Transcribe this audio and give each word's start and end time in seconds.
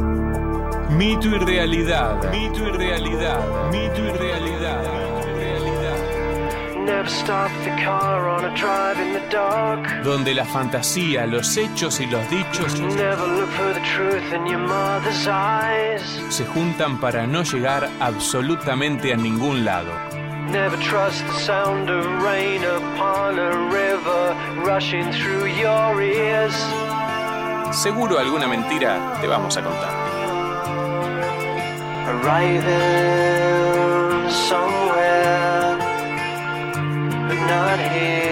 Mito 0.00 1.28
y 1.28 1.38
realidad. 1.38 2.30
Mito 2.30 2.68
y 2.68 2.72
realidad. 2.72 3.70
Mito 3.70 4.04
y 4.04 4.10
realidad. 4.10 4.82
Never 6.84 7.08
stop 7.08 7.50
the 7.64 7.70
car 7.84 8.28
on 8.28 8.44
a 8.46 8.54
drive 8.56 8.98
in 8.98 9.12
the 9.12 9.20
dark. 9.30 10.02
Donde 10.02 10.34
la 10.34 10.44
fantasía, 10.46 11.26
los 11.26 11.56
hechos 11.58 12.00
y 12.00 12.06
los 12.06 12.28
dichos 12.30 12.80
Never 12.80 13.26
look 13.26 13.50
for 13.50 13.74
the 13.74 13.80
truth 13.94 14.32
in 14.32 14.46
your 14.46 14.58
mother's 14.58 15.26
eyes. 15.28 16.02
se 16.30 16.46
juntan 16.46 16.98
para 16.98 17.26
no 17.26 17.42
llegar 17.42 17.90
absolutamente 18.00 19.12
a 19.12 19.16
ningún 19.16 19.66
lado. 19.66 19.92
Never 20.50 20.78
trust 20.78 21.26
the 21.26 21.38
sound 21.40 21.90
of 21.90 22.06
rain 22.22 22.64
upon 22.64 23.38
a 23.38 23.50
river 23.68 24.34
rushing 24.64 25.12
through 25.12 25.46
your 25.46 26.02
ears. 26.02 26.87
Seguro 27.72 28.18
alguna 28.18 28.48
mentira 28.48 29.18
te 29.20 29.26
vamos 29.26 29.56
a 29.56 29.62
contar. 29.62 29.94
Arriving 32.08 32.68
somewhere, 34.30 35.76
but 37.28 37.38
not 37.46 37.78
here. 37.92 38.28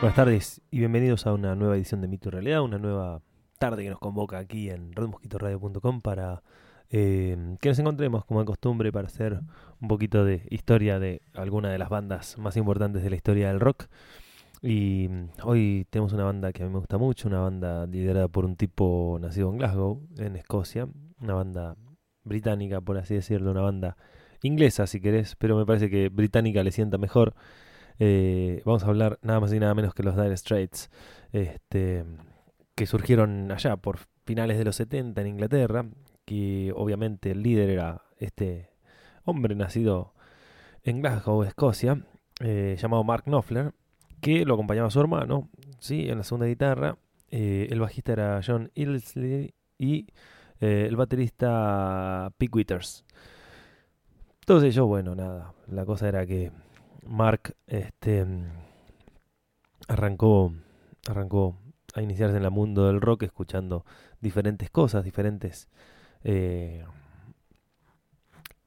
Buenas 0.00 0.16
tardes 0.16 0.62
y 0.70 0.78
bienvenidos 0.78 1.26
a 1.26 1.32
una 1.32 1.54
nueva 1.54 1.76
edición 1.76 2.00
de 2.00 2.08
Mito 2.08 2.28
y 2.28 2.32
Realidad, 2.32 2.62
una 2.62 2.78
nueva 2.78 3.20
tarde 3.58 3.84
que 3.84 3.90
nos 3.90 4.00
convoca 4.00 4.38
aquí 4.38 4.70
en 4.70 4.92
redmosquitoradio.com 4.92 6.00
para 6.00 6.42
eh, 6.94 7.56
que 7.58 7.70
nos 7.70 7.78
encontremos 7.78 8.26
como 8.26 8.40
de 8.40 8.46
costumbre 8.46 8.92
para 8.92 9.08
hacer 9.08 9.40
un 9.80 9.88
poquito 9.88 10.26
de 10.26 10.46
historia 10.50 10.98
de 10.98 11.22
alguna 11.32 11.70
de 11.70 11.78
las 11.78 11.88
bandas 11.88 12.36
más 12.36 12.56
importantes 12.58 13.02
de 13.02 13.08
la 13.08 13.16
historia 13.16 13.48
del 13.48 13.60
rock. 13.60 13.86
Y 14.60 15.08
mm, 15.08 15.28
hoy 15.44 15.86
tenemos 15.88 16.12
una 16.12 16.24
banda 16.24 16.52
que 16.52 16.62
a 16.62 16.66
mí 16.66 16.72
me 16.72 16.78
gusta 16.78 16.98
mucho, 16.98 17.28
una 17.28 17.40
banda 17.40 17.86
liderada 17.86 18.28
por 18.28 18.44
un 18.44 18.56
tipo 18.56 19.18
nacido 19.20 19.50
en 19.50 19.56
Glasgow, 19.56 20.06
en 20.18 20.36
Escocia, 20.36 20.86
una 21.18 21.34
banda 21.34 21.76
británica, 22.24 22.82
por 22.82 22.98
así 22.98 23.14
decirlo, 23.14 23.50
una 23.52 23.62
banda 23.62 23.96
inglesa 24.42 24.86
si 24.86 25.00
querés, 25.00 25.34
pero 25.36 25.56
me 25.56 25.64
parece 25.64 25.88
que 25.88 26.10
británica 26.10 26.62
le 26.62 26.72
sienta 26.72 26.98
mejor. 26.98 27.34
Eh, 27.98 28.60
vamos 28.66 28.84
a 28.84 28.88
hablar 28.88 29.18
nada 29.22 29.40
más 29.40 29.52
y 29.52 29.58
nada 29.58 29.74
menos 29.74 29.94
que 29.94 30.02
los 30.02 30.14
Dire 30.14 30.36
Straits, 30.36 30.90
este, 31.32 32.04
que 32.74 32.84
surgieron 32.86 33.50
allá 33.50 33.76
por 33.78 34.00
finales 34.24 34.58
de 34.58 34.64
los 34.64 34.76
70 34.76 35.20
en 35.20 35.26
Inglaterra, 35.26 35.86
que 36.32 36.72
obviamente 36.74 37.32
el 37.32 37.42
líder 37.42 37.68
era 37.68 38.02
este 38.16 38.70
hombre 39.24 39.54
nacido 39.54 40.14
en 40.82 41.02
Glasgow, 41.02 41.42
Escocia, 41.42 42.06
eh, 42.40 42.76
llamado 42.80 43.04
Mark 43.04 43.24
Knopfler, 43.24 43.74
que 44.22 44.46
lo 44.46 44.54
acompañaba 44.54 44.90
su 44.90 44.98
hermano, 44.98 45.50
¿sí? 45.78 46.08
en 46.08 46.16
la 46.16 46.24
segunda 46.24 46.46
guitarra, 46.46 46.96
eh, 47.30 47.68
el 47.70 47.80
bajista 47.80 48.12
era 48.12 48.40
John 48.44 48.70
Ilsley 48.74 49.54
y 49.76 50.06
eh, 50.60 50.86
el 50.88 50.96
baterista 50.96 52.32
Pete 52.38 52.56
Withers. 52.56 53.04
Todos 54.46 54.64
ellos, 54.64 54.86
bueno, 54.86 55.14
nada, 55.14 55.52
la 55.68 55.84
cosa 55.84 56.08
era 56.08 56.24
que 56.24 56.50
Mark 57.06 57.54
este, 57.66 58.26
arrancó, 59.86 60.54
arrancó 61.08 61.58
a 61.94 62.00
iniciarse 62.00 62.38
en 62.38 62.44
el 62.44 62.50
mundo 62.50 62.86
del 62.86 63.02
rock 63.02 63.24
escuchando 63.24 63.84
diferentes 64.20 64.70
cosas, 64.70 65.04
diferentes 65.04 65.68
eh, 66.24 66.84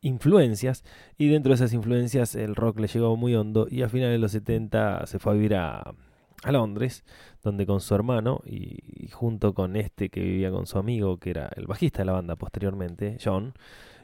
influencias 0.01 0.83
y 1.17 1.29
dentro 1.29 1.49
de 1.49 1.55
esas 1.55 1.73
influencias 1.73 2.35
el 2.35 2.55
rock 2.55 2.79
le 2.79 2.87
llegó 2.87 3.15
muy 3.17 3.35
hondo 3.35 3.67
y 3.69 3.81
a 3.81 3.89
finales 3.89 4.13
de 4.13 4.19
los 4.19 4.31
70 4.31 5.07
se 5.07 5.19
fue 5.19 5.31
a 5.31 5.35
vivir 5.35 5.55
a, 5.55 5.95
a 6.43 6.51
Londres 6.51 7.03
donde 7.43 7.65
con 7.65 7.81
su 7.81 7.95
hermano 7.95 8.41
y, 8.45 9.07
junto 9.11 9.53
con 9.53 9.75
este 9.75 10.09
que 10.09 10.19
vivía 10.19 10.51
con 10.51 10.67
su 10.67 10.77
amigo 10.77 11.17
que 11.17 11.31
era 11.31 11.49
el 11.55 11.67
bajista 11.67 11.99
de 11.99 12.05
la 12.05 12.13
banda 12.13 12.35
posteriormente, 12.35 13.17
John, 13.23 13.53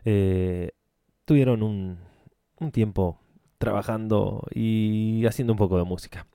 eh, 0.05 0.71
tuvieron 1.25 1.63
un, 1.63 1.97
un 2.59 2.71
tiempo 2.71 3.19
trabajando 3.57 4.43
y 4.53 5.25
haciendo 5.25 5.53
un 5.53 5.57
poco 5.57 5.77
de 5.77 5.83
música. 5.83 6.27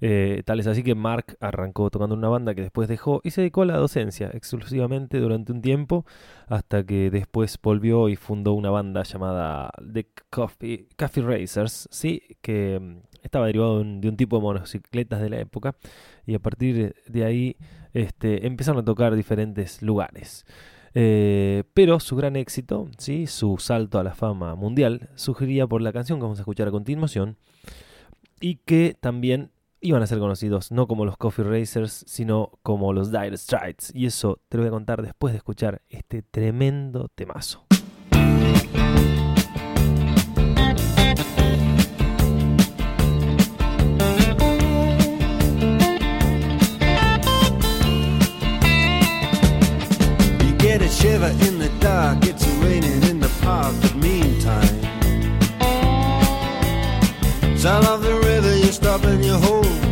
Eh, 0.00 0.42
tal 0.44 0.60
es 0.60 0.66
así 0.66 0.82
que 0.82 0.94
Mark 0.94 1.36
arrancó 1.40 1.90
tocando 1.90 2.14
una 2.14 2.28
banda 2.28 2.54
que 2.54 2.62
después 2.62 2.88
dejó 2.88 3.20
y 3.24 3.30
se 3.30 3.40
dedicó 3.40 3.62
a 3.62 3.66
la 3.66 3.76
docencia 3.76 4.30
exclusivamente 4.32 5.18
durante 5.18 5.52
un 5.52 5.62
tiempo 5.62 6.04
hasta 6.48 6.84
que 6.84 7.10
después 7.10 7.58
volvió 7.62 8.08
y 8.08 8.16
fundó 8.16 8.52
una 8.52 8.70
banda 8.70 9.02
llamada 9.02 9.70
The 9.92 10.08
Coffee, 10.30 10.88
Coffee 10.96 11.24
Racers, 11.24 11.88
¿sí? 11.90 12.22
que 12.42 12.78
mm, 12.80 12.98
estaba 13.22 13.46
derivado 13.46 13.82
de 13.82 14.08
un, 14.08 14.16
tipo 14.16 14.36
de 14.36 14.42
motocicletas 14.42 15.20
de 15.20 15.30
la 15.30 15.40
época 15.40 15.76
y 16.26 16.34
a 16.34 16.38
partir 16.38 16.94
de 17.06 17.24
ahí 17.24 17.56
este, 17.94 18.46
empezaron 18.46 18.82
a 18.82 18.84
tocar 18.84 19.14
diferentes 19.14 19.82
lugares. 19.82 20.44
Eh, 20.98 21.64
pero 21.74 22.00
su 22.00 22.16
gran 22.16 22.36
éxito, 22.36 22.88
¿sí? 22.96 23.26
su 23.26 23.58
salto 23.58 23.98
a 23.98 24.04
la 24.04 24.14
fama 24.14 24.54
mundial, 24.54 25.10
surgiría 25.14 25.66
por 25.66 25.82
la 25.82 25.92
canción 25.92 26.18
que 26.18 26.22
vamos 26.22 26.38
a 26.38 26.42
escuchar 26.42 26.68
a 26.68 26.70
continuación 26.70 27.36
y 28.40 28.56
que 28.56 28.96
también 28.98 29.50
iban 29.80 30.02
a 30.02 30.06
ser 30.06 30.18
conocidos 30.18 30.72
no 30.72 30.86
como 30.86 31.04
los 31.04 31.16
Coffee 31.16 31.44
Racers, 31.44 32.04
sino 32.06 32.52
como 32.62 32.92
los 32.92 33.10
Dire 33.10 33.36
Straits. 33.36 33.92
Y 33.94 34.06
eso 34.06 34.40
te 34.48 34.56
lo 34.56 34.62
voy 34.62 34.68
a 34.68 34.72
contar 34.72 35.02
después 35.02 35.32
de 35.32 35.38
escuchar 35.38 35.82
este 35.88 36.22
tremendo 36.22 37.08
temazo. 37.14 37.66
A 50.78 50.88
shiver 50.88 51.30
in 51.48 51.58
the 51.58 51.68
dark, 51.80 52.18
it's 52.22 52.46
raining 52.62 53.02
in 53.10 53.18
the 53.18 53.30
park, 53.42 53.74
but 53.80 53.96
meantime. 53.96 54.86
you're 58.66 58.72
your 59.22 59.38
whole 59.38 59.85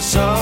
the 0.00 0.06
Sultans 0.06 0.39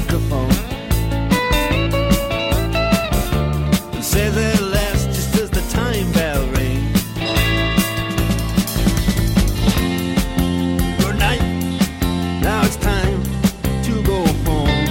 microphone 0.00 0.50
and 3.94 4.04
says 4.04 4.36
at 4.36 4.60
last, 4.60 5.06
just 5.14 5.36
as 5.36 5.50
the 5.50 5.64
time 5.70 6.10
bell 6.10 6.44
rings, 6.48 7.00
Good 11.00 11.16
night, 11.16 11.42
now 12.42 12.64
it's 12.64 12.74
time 12.74 13.22
to 13.86 14.02
go 14.02 14.18
home. 14.46 14.84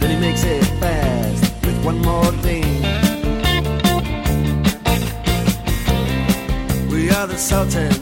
Then 0.00 0.10
he 0.10 0.18
makes 0.26 0.44
it 0.44 0.62
fast 0.78 1.64
with 1.64 1.82
one 1.82 2.00
more 2.00 2.32
thing. 2.46 2.82
We 6.90 7.08
are 7.08 7.26
the 7.26 7.38
Sultans. 7.38 7.97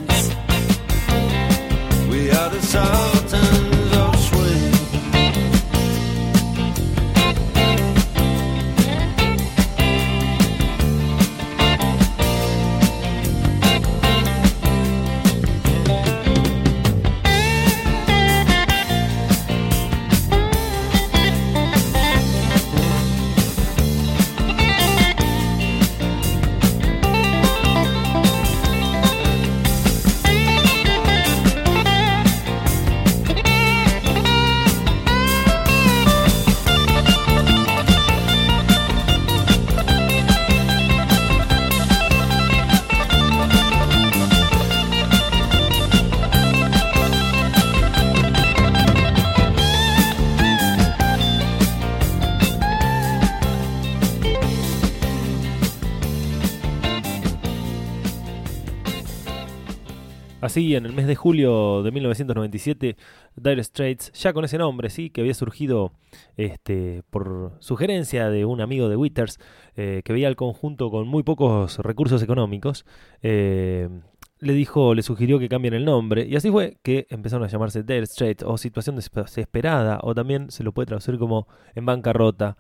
Así, 60.57 60.75
en 60.75 60.87
el 60.87 60.95
mes 60.95 61.07
de 61.07 61.15
julio 61.15 61.83
de 61.83 61.91
1997, 61.91 62.97
Dire 63.37 63.63
Straits, 63.63 64.11
ya 64.13 64.33
con 64.33 64.43
ese 64.43 64.57
nombre, 64.57 64.89
sí, 64.89 65.11
que 65.11 65.21
había 65.21 65.35
surgido 65.35 65.93
este, 66.39 67.03
por 67.11 67.53
sugerencia 67.59 68.31
de 68.31 68.47
un 68.47 68.63
amigo 68.63 68.89
de 68.89 68.97
Withers, 68.97 69.39
eh, 69.77 70.01
que 70.03 70.15
veía 70.15 70.29
el 70.29 70.37
conjunto 70.37 70.91
con 70.91 71.09
muy 71.09 71.25
pocos 71.25 71.79
recursos 71.81 72.23
económicos, 72.23 72.87
eh, 73.21 73.91
le 74.39 74.55
dijo, 74.55 74.95
le 74.95 75.03
sugirió 75.03 75.39
que 75.39 75.51
cambien 75.51 75.75
el 75.75 75.85
nombre, 75.85 76.25
y 76.27 76.37
así 76.37 76.51
fue 76.51 76.79
que 76.83 77.07
empezaron 77.11 77.45
a 77.45 77.51
llamarse 77.51 77.83
Dire 77.83 78.07
Straits 78.07 78.43
o 78.43 78.57
Situación 78.57 78.97
Desesperada, 78.97 80.01
o 80.05 80.15
también 80.15 80.51
se 80.51 80.65
lo 80.65 80.73
puede 80.73 80.87
traducir 80.87 81.19
como 81.19 81.49
En 81.75 81.85
Bancarrota. 81.85 82.57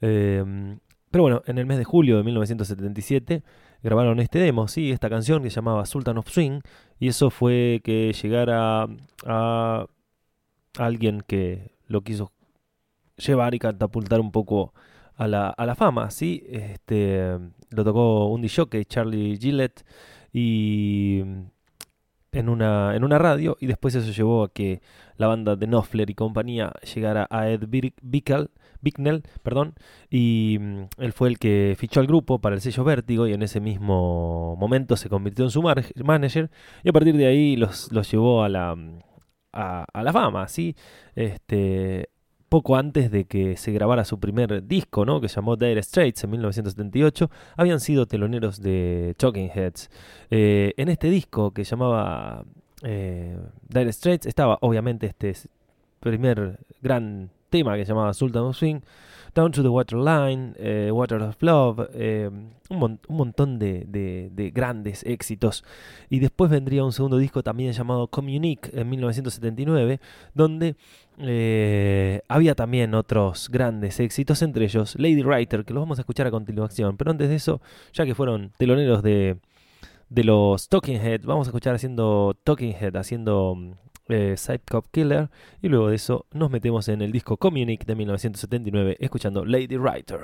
Eh, 0.00 0.76
pero 1.10 1.24
bueno, 1.24 1.42
en 1.46 1.58
el 1.58 1.66
mes 1.66 1.78
de 1.78 1.84
julio 1.84 2.18
de 2.18 2.22
1977 2.22 3.42
grabaron 3.82 4.20
este 4.20 4.38
demo, 4.38 4.68
sí, 4.68 4.92
esta 4.92 5.10
canción 5.10 5.42
que 5.42 5.50
se 5.50 5.56
llamaba 5.56 5.84
Sultan 5.84 6.18
of 6.18 6.28
Swing, 6.28 6.60
y 7.00 7.08
eso 7.08 7.30
fue 7.30 7.80
que 7.82 8.12
llegara 8.12 8.86
a 9.26 9.86
alguien 10.78 11.22
que 11.26 11.72
lo 11.88 12.02
quiso 12.02 12.32
llevar 13.16 13.54
y 13.54 13.58
catapultar 13.58 14.20
un 14.20 14.32
poco 14.32 14.74
a 15.16 15.26
la, 15.28 15.48
a 15.48 15.66
la 15.66 15.74
fama, 15.74 16.10
sí, 16.10 16.44
este, 16.48 17.38
lo 17.70 17.84
tocó 17.84 18.26
un 18.28 18.46
jockey, 18.48 18.84
Charlie 18.84 19.36
Gillette, 19.38 19.84
y 20.32 21.22
en 22.32 22.48
una, 22.48 22.94
en 22.96 23.04
una 23.04 23.18
radio, 23.18 23.56
y 23.60 23.66
después 23.66 23.94
eso 23.94 24.12
llevó 24.12 24.44
a 24.44 24.52
que 24.52 24.82
la 25.16 25.26
banda 25.26 25.56
de 25.56 25.66
Knopfler 25.66 26.08
y 26.10 26.14
compañía 26.14 26.72
llegara 26.94 27.26
a 27.30 27.48
Ed 27.48 27.64
Bickel, 28.02 28.50
Bicknell, 28.80 29.22
perdón, 29.42 29.74
y 30.10 30.58
mm, 30.60 30.82
él 30.98 31.12
fue 31.12 31.28
el 31.28 31.38
que 31.38 31.74
fichó 31.78 32.00
al 32.00 32.06
grupo 32.06 32.40
para 32.40 32.54
el 32.54 32.60
sello 32.60 32.84
Vértigo 32.84 33.26
y 33.26 33.32
en 33.32 33.42
ese 33.42 33.60
mismo 33.60 34.56
momento 34.56 34.96
se 34.96 35.08
convirtió 35.08 35.44
en 35.44 35.50
su 35.50 35.62
manager 35.62 36.50
y 36.82 36.88
a 36.88 36.92
partir 36.92 37.16
de 37.16 37.26
ahí 37.26 37.56
los, 37.56 37.92
los 37.92 38.10
llevó 38.10 38.42
a 38.44 38.48
la, 38.48 38.76
a, 39.52 39.84
a 39.92 40.02
la 40.02 40.12
fama, 40.12 40.48
¿sí? 40.48 40.76
Este, 41.14 42.09
poco 42.50 42.76
antes 42.76 43.10
de 43.10 43.24
que 43.24 43.56
se 43.56 43.72
grabara 43.72 44.04
su 44.04 44.18
primer 44.20 44.66
disco, 44.66 45.06
¿no? 45.06 45.20
que 45.22 45.28
llamó 45.28 45.56
Dire 45.56 45.82
Straits 45.82 46.24
en 46.24 46.30
1978, 46.30 47.30
habían 47.56 47.80
sido 47.80 48.04
teloneros 48.06 48.60
de 48.60 49.14
Talking 49.16 49.48
Heads. 49.54 49.88
Eh, 50.30 50.74
en 50.76 50.88
este 50.90 51.08
disco 51.08 51.52
que 51.52 51.64
llamaba 51.64 52.44
eh, 52.82 53.38
Dire 53.68 53.92
Straits 53.92 54.26
estaba 54.26 54.58
obviamente 54.60 55.06
este 55.06 55.32
primer 56.00 56.58
gran 56.82 57.30
tema 57.50 57.76
que 57.76 57.84
llamaba 57.84 58.12
Sultan 58.14 58.42
of 58.42 58.56
Swing, 58.56 58.80
Down 59.34 59.52
to 59.52 59.62
the 59.62 59.68
Waterline, 59.68 60.54
eh, 60.58 60.90
Water 60.92 61.22
of 61.22 61.36
Love, 61.40 61.88
eh, 61.94 62.28
un, 62.68 62.82
un 63.08 63.16
montón 63.16 63.60
de, 63.60 63.84
de- 63.86 64.28
de 64.32 64.50
grandes 64.50 65.04
éxitos. 65.04 65.62
Y 66.08 66.18
después 66.18 66.50
vendría 66.50 66.82
un 66.84 66.92
segundo 66.92 67.16
disco 67.16 67.44
también 67.44 67.72
llamado 67.72 68.08
Communique 68.08 68.70
en 68.72 68.88
1979, 68.90 70.00
donde 70.34 70.74
eh, 71.22 72.22
había 72.28 72.54
también 72.54 72.94
otros 72.94 73.48
grandes 73.50 74.00
éxitos, 74.00 74.42
entre 74.42 74.64
ellos 74.64 74.94
Lady 74.98 75.22
Writer, 75.22 75.64
que 75.64 75.74
los 75.74 75.82
vamos 75.82 75.98
a 75.98 76.02
escuchar 76.02 76.26
a 76.26 76.30
continuación. 76.30 76.96
Pero 76.96 77.10
antes 77.10 77.28
de 77.28 77.34
eso, 77.34 77.60
ya 77.92 78.06
que 78.06 78.14
fueron 78.14 78.52
teloneros 78.56 79.02
de, 79.02 79.38
de 80.08 80.24
los 80.24 80.68
Talking 80.68 80.96
Head, 80.96 81.22
vamos 81.24 81.46
a 81.46 81.50
escuchar 81.50 81.74
haciendo 81.74 82.36
Talking 82.42 82.74
Head, 82.78 82.96
haciendo 82.96 83.54
mm, 83.54 83.72
eh, 84.08 84.34
Psychop 84.36 84.86
Killer. 84.90 85.30
Y 85.60 85.68
luego 85.68 85.88
de 85.88 85.96
eso, 85.96 86.26
nos 86.32 86.50
metemos 86.50 86.88
en 86.88 87.02
el 87.02 87.12
disco 87.12 87.36
Communic 87.36 87.84
de 87.84 87.94
1979, 87.94 88.96
escuchando 89.00 89.44
Lady 89.44 89.76
Writer. 89.76 90.20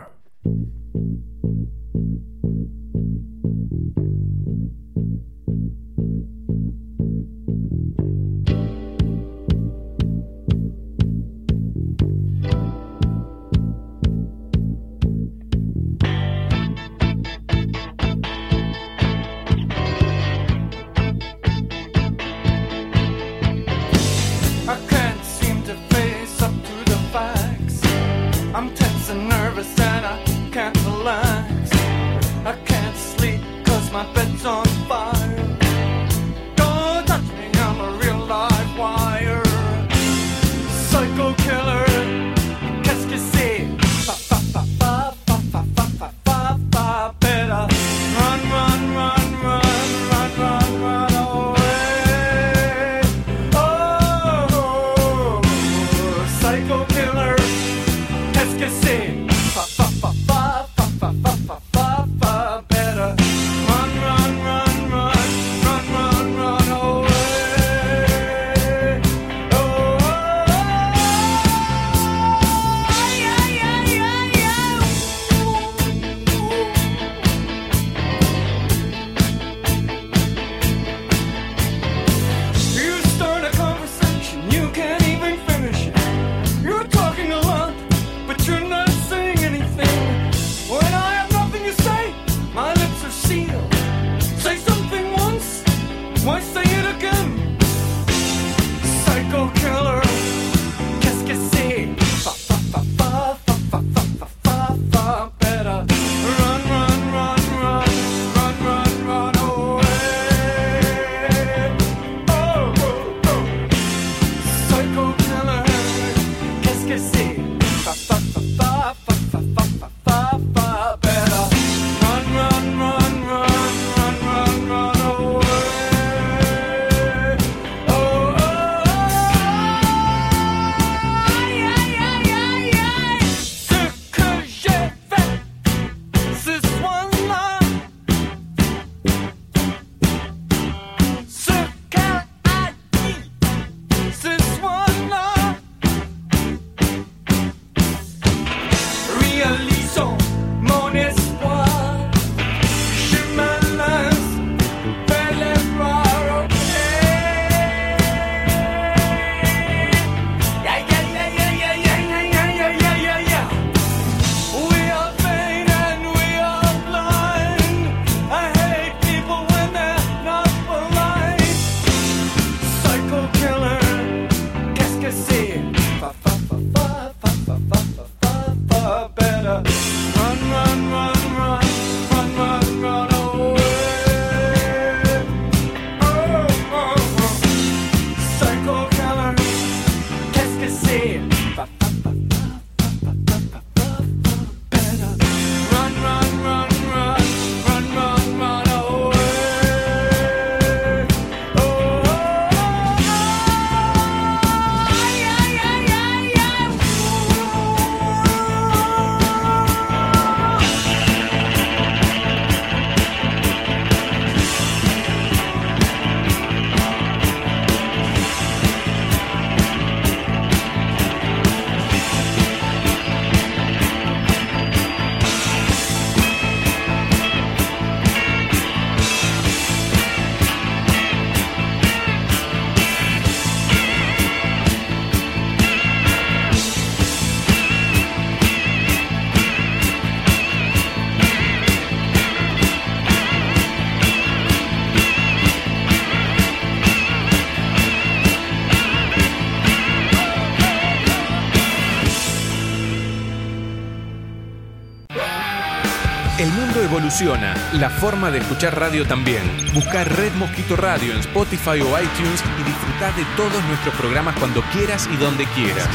La 257.73 257.89
forma 257.89 258.31
de 258.31 258.41
escuchar 258.41 258.79
radio 258.79 259.07
también. 259.07 259.43
Busca 259.73 260.05
Red 260.05 260.35
Mosquito 260.35 260.77
Radio 260.77 261.15
en 261.15 261.21
Spotify 261.21 261.81
o 261.81 261.99
iTunes 261.99 262.45
y 262.61 262.63
disfruta 262.63 263.11
de 263.13 263.25
todos 263.39 263.65
nuestros 263.69 263.95
programas 263.95 264.39
cuando 264.39 264.61
quieras 264.71 265.09
y. 265.11 265.17
Donde 265.17 265.47
quieras. 265.55 265.89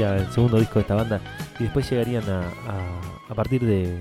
El 0.00 0.26
segundo 0.32 0.58
disco 0.58 0.74
de 0.74 0.80
esta 0.82 0.94
banda 0.94 1.20
y 1.58 1.64
después 1.64 1.88
llegarían 1.90 2.24
a, 2.28 2.40
a- 2.66 3.00
a 3.28 3.34
partir 3.34 3.60
de, 3.62 4.00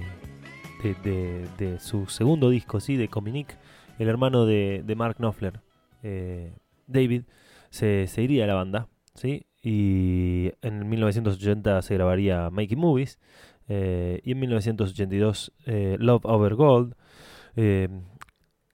su 1.80 2.06
segundo 2.08 2.50
disco, 2.50 2.80
sí, 2.80 2.96
de 2.96 3.08
Communique, 3.10 3.56
el 4.00 4.08
hermano 4.08 4.46
de, 4.46 4.84
Mark 4.96 5.18
Knopfler, 5.18 5.60
eh, 6.04 6.54
David, 6.88 7.24
se, 7.70 8.08
iría 8.18 8.44
de 8.44 8.48
la 8.48 8.54
banda, 8.54 8.88
sí, 9.16 9.46
y 9.62 10.52
en 10.62 10.88
1980 10.88 11.82
se 11.82 11.94
grabaría 11.96 12.50
Making 12.50 12.80
Movies 12.80 13.20
eh, 13.68 14.22
y 14.24 14.32
en 14.32 14.40
1982 14.40 15.52
eh, 15.66 15.98
Love 16.00 16.26
Over 16.26 16.56
Gold. 16.56 16.96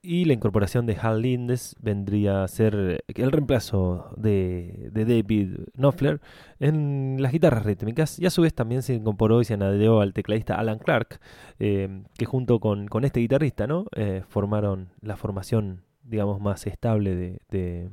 Eh, 0.03 0.07
y 0.07 0.25
la 0.25 0.33
incorporación 0.33 0.85
de 0.85 0.95
Hal 0.95 1.21
Lindes 1.21 1.75
vendría 1.79 2.43
a 2.43 2.47
ser 2.47 3.03
el 3.07 3.31
reemplazo 3.31 4.13
de, 4.17 4.89
de 4.91 5.05
David 5.05 5.55
Knopfler 5.75 6.21
en 6.59 7.17
las 7.19 7.31
guitarras 7.31 7.65
rítmicas. 7.65 8.19
Y 8.19 8.25
a 8.25 8.29
su 8.29 8.41
vez 8.41 8.53
también 8.53 8.81
se 8.83 8.93
incorporó 8.93 9.41
y 9.41 9.45
se 9.45 9.53
añadió 9.53 10.01
al 10.01 10.13
tecladista 10.13 10.55
Alan 10.55 10.79
Clark, 10.79 11.19
eh, 11.59 12.03
que 12.17 12.25
junto 12.25 12.59
con, 12.59 12.87
con 12.87 13.05
este 13.05 13.21
guitarrista 13.21 13.65
¿no? 13.65 13.85
Eh, 13.95 14.23
formaron 14.27 14.89
la 15.01 15.15
formación, 15.15 15.83
digamos, 16.03 16.39
más 16.41 16.67
estable 16.67 17.15
de, 17.15 17.41
de, 17.49 17.89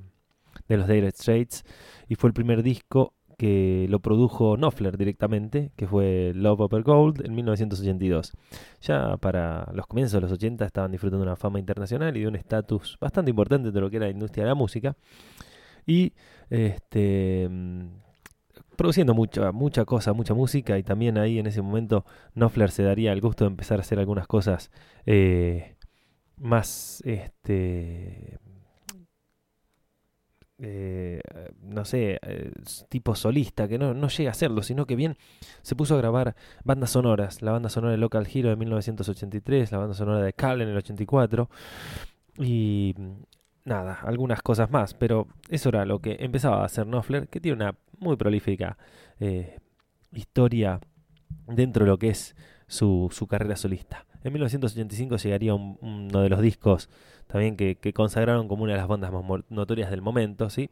de 0.69 0.77
los 0.77 0.89
Dire 0.89 1.11
Straits. 1.11 1.65
Y 2.09 2.17
fue 2.17 2.29
el 2.29 2.35
primer 2.35 2.63
disco 2.63 3.15
que 3.41 3.87
lo 3.89 4.01
produjo 4.01 4.59
Knopfler 4.59 4.99
directamente, 4.99 5.73
que 5.75 5.87
fue 5.87 6.33
Love 6.35 6.61
Over 6.61 6.83
Gold 6.83 7.25
en 7.25 7.35
1982. 7.35 8.33
Ya 8.83 9.17
para 9.17 9.67
los 9.73 9.87
comienzos 9.87 10.13
de 10.13 10.21
los 10.21 10.33
80 10.33 10.67
estaban 10.67 10.93
disfrutando 10.93 11.25
de 11.25 11.31
una 11.31 11.37
fama 11.37 11.59
internacional 11.59 12.15
y 12.19 12.21
de 12.21 12.29
un 12.29 12.37
estatus 12.37 12.99
bastante 13.01 13.31
importante 13.31 13.71
de 13.71 13.81
lo 13.81 13.89
que 13.89 13.97
era 13.97 14.05
la 14.05 14.13
industria 14.13 14.45
de 14.45 14.49
la 14.49 14.55
música. 14.55 14.95
Y 15.87 16.13
este 16.51 17.49
mm, 17.49 17.87
produciendo 18.77 19.15
mucha, 19.15 19.53
mucha 19.53 19.87
cosa, 19.87 20.13
mucha 20.13 20.35
música. 20.35 20.77
Y 20.77 20.83
también 20.83 21.17
ahí 21.17 21.39
en 21.39 21.47
ese 21.47 21.63
momento 21.63 22.05
Knopfler 22.35 22.71
se 22.71 22.83
daría 22.83 23.11
el 23.11 23.23
gusto 23.23 23.45
de 23.45 23.53
empezar 23.53 23.79
a 23.79 23.81
hacer 23.81 23.99
algunas 23.99 24.27
cosas 24.27 24.71
eh, 25.07 25.77
más 26.37 27.03
este 27.07 28.39
eh, 30.63 31.21
no 31.63 31.85
sé, 31.85 32.19
eh, 32.23 32.53
tipo 32.89 33.15
solista, 33.15 33.67
que 33.67 33.79
no, 33.79 33.95
no 33.95 34.09
llega 34.09 34.31
a 34.31 34.35
serlo, 34.35 34.63
sino 34.63 34.87
que 34.87 34.97
bien 34.97 35.17
se 35.63 35.75
puso 35.75 35.95
a 35.95 35.99
grabar 35.99 36.37
bandas 36.65 36.91
sonoras, 36.91 37.41
la 37.43 37.53
banda 37.53 37.69
sonora 37.71 37.93
de 37.93 37.99
Local 37.99 38.27
Hero 38.33 38.51
de 38.51 38.57
1983, 38.57 39.73
la 39.73 39.79
banda 39.79 39.95
sonora 39.95 40.21
de 40.23 40.33
Cal 40.33 40.61
en 40.61 40.69
el 40.69 40.77
84, 40.77 41.49
y 42.39 42.95
mm, 42.97 43.11
nada, 43.65 43.99
algunas 44.03 44.43
cosas 44.43 44.71
más, 44.71 44.95
pero 44.95 45.27
eso 45.49 45.69
era 45.71 45.85
lo 45.85 46.01
que 46.01 46.17
empezaba 46.21 46.63
a 46.63 46.67
hacer 46.67 46.87
Knopfler, 46.87 47.29
que 47.29 47.41
tiene 47.41 47.57
una 47.57 47.75
muy 47.99 48.17
prolífica 48.17 48.79
eh, 49.19 49.59
historia 50.13 50.81
dentro 51.47 51.85
de 51.85 51.91
lo 51.91 51.99
que 51.99 52.09
es 52.11 52.35
su, 52.67 53.09
su 53.13 53.27
carrera 53.27 53.57
solista. 53.57 54.07
En 54.23 54.33
1985 54.35 55.17
llegaría 55.17 55.55
un- 55.55 55.79
uno 55.81 56.21
de 56.21 56.29
los 56.29 56.41
discos 56.43 56.91
también 57.31 57.57
que, 57.57 57.93
consagraron 57.93 58.49
como 58.49 58.65
una 58.65 58.73
de 58.73 58.79
las 58.79 58.89
bandas 58.89 59.13
más 59.13 59.23
notorias 59.49 59.91
del 59.91 60.03
momento, 60.03 60.51
¿sí? 60.51 60.71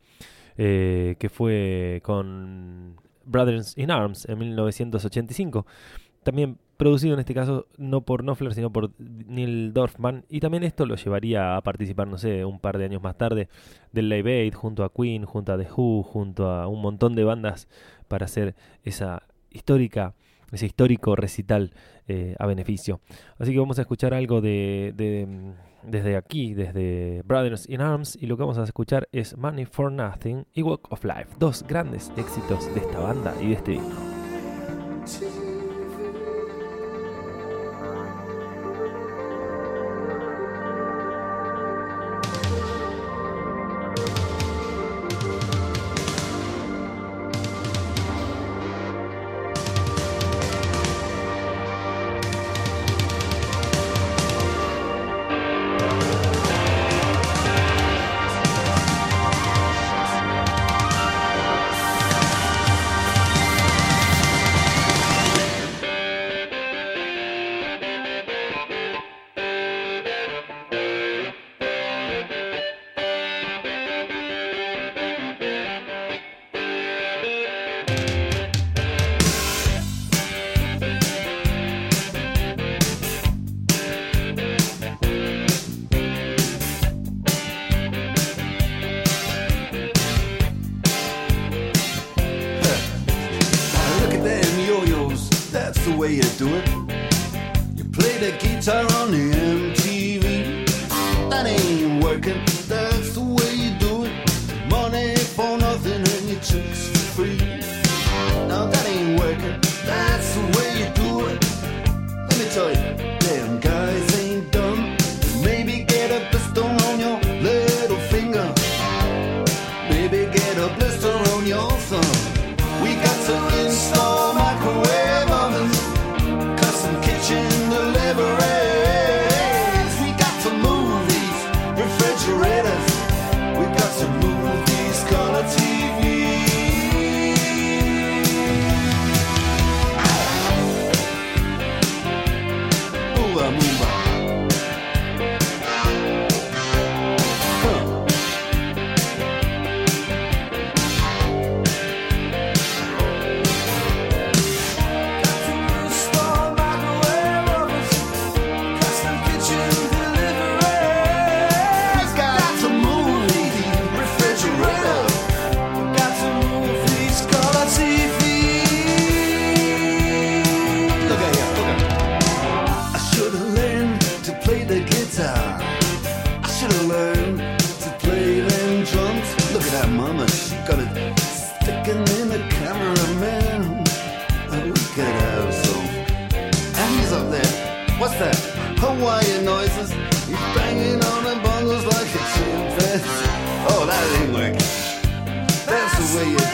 Eh, 0.57 1.17
que 1.19 1.29
fue 1.29 2.01
con 2.05 2.97
Brothers 3.25 3.77
in 3.79 3.91
Arms 3.91 4.29
en 4.29 4.39
1985. 4.39 5.67
También 6.25 6.59
producido 6.77 7.15
en 7.15 7.21
este 7.21 7.35
caso 7.35 7.67
no 7.77 8.01
por 8.01 8.23
Knopfler, 8.23 8.55
sino 8.55 8.73
por 8.73 8.91
Neil 8.99 9.73
Dorfman. 9.73 10.25
Y 10.29 10.41
también 10.41 10.65
esto 10.65 10.85
lo 10.87 10.97
llevaría 10.97 11.57
a 11.57 11.63
participar, 11.63 12.09
no 12.09 12.19
sé, 12.19 12.45
un 12.45 12.59
par 12.59 12.79
de 12.79 12.87
años 12.87 13.03
más 13.03 13.17
tarde 13.17 13.49
del 13.93 14.09
Live 14.09 14.41
Aid, 14.41 14.55
junto 14.55 14.85
a 14.85 14.93
Queen, 14.93 15.25
junto 15.25 15.53
a 15.53 15.59
The 15.59 15.69
Who, 15.71 16.03
junto 16.03 16.51
a 16.51 16.67
un 16.67 16.81
montón 16.83 17.15
de 17.15 17.25
bandas 17.25 17.69
para 18.09 18.25
hacer 18.25 18.55
esa 18.85 19.23
histórica, 19.51 20.15
ese 20.53 20.67
histórico 20.67 21.17
recital 21.17 21.73
eh, 22.07 22.35
a 22.39 22.47
beneficio. 22.47 23.01
Así 23.39 23.53
que 23.53 23.59
vamos 23.59 23.79
a 23.79 23.83
escuchar 23.83 24.15
algo 24.15 24.41
de, 24.41 24.93
de, 24.97 25.55
desde 25.83 26.17
aquí, 26.17 26.55
desde 26.55 27.23
Brothers 27.25 27.69
in 27.69 27.81
Arms, 27.81 28.17
y 28.21 28.27
lo 28.27 28.37
que 28.37 28.43
vamos 28.43 28.59
a 28.59 28.65
escuchar 28.65 29.09
es 29.13 29.37
Money 29.37 29.67
for 29.67 29.93
Nothing 29.93 30.47
y 30.55 30.63
Walk 30.63 30.91
of 30.91 31.05
Life, 31.05 31.29
dos 31.39 31.65
grandes 31.67 32.13
éxitos 32.17 32.73
de 32.75 32.81
esta 32.81 32.99
banda 32.99 33.35
y 33.41 33.49
de 33.49 33.53
este 33.55 33.73
disco. 33.73 34.08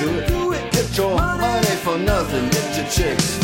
Do 0.00 0.52
it. 0.52 0.72
Get 0.72 0.96
your 0.96 1.16
money 1.16 1.76
for 1.85 1.98
nothing, 1.98 2.48
get 2.50 2.76
your 2.76 2.88
chicks 2.88 3.43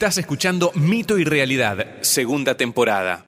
Estás 0.00 0.16
escuchando 0.16 0.72
Mito 0.76 1.18
y 1.18 1.24
Realidad, 1.24 1.86
segunda 2.00 2.56
temporada. 2.56 3.26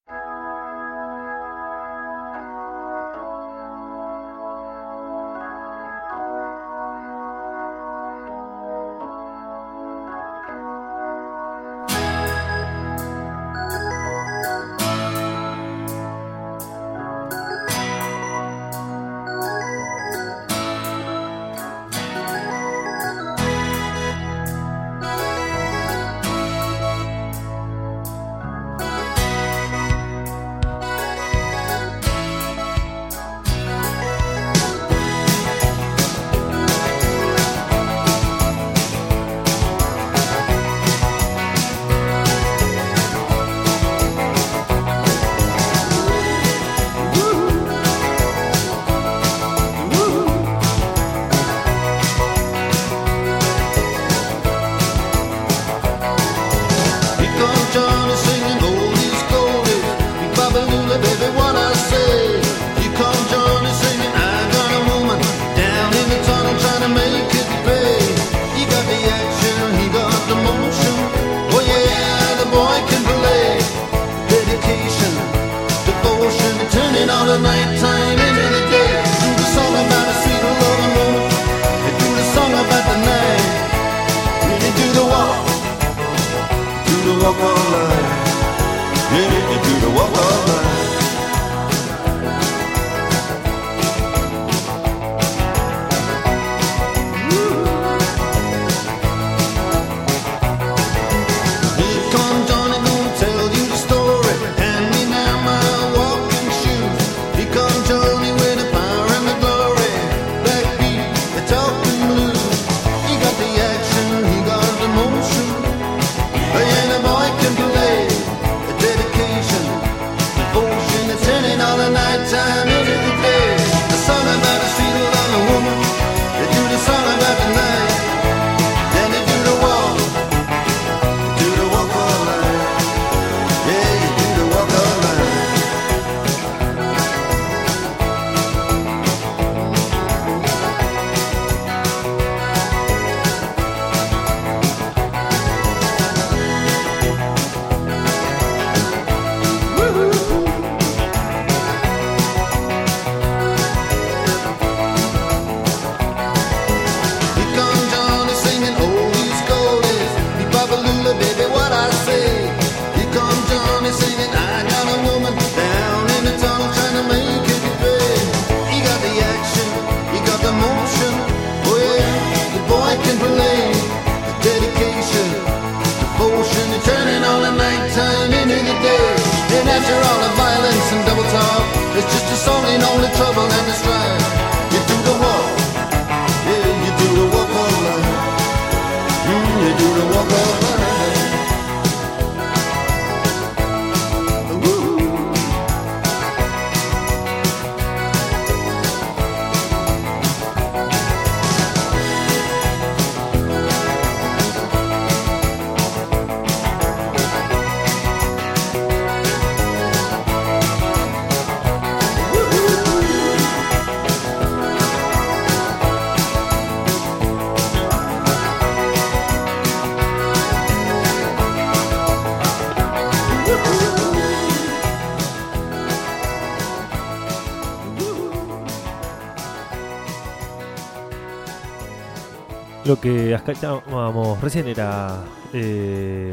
Lo 232.85 233.01
que 233.01 233.33
escuchábamos 233.33 234.41
recién 234.41 234.67
era 234.67 235.23
eh, 235.53 236.33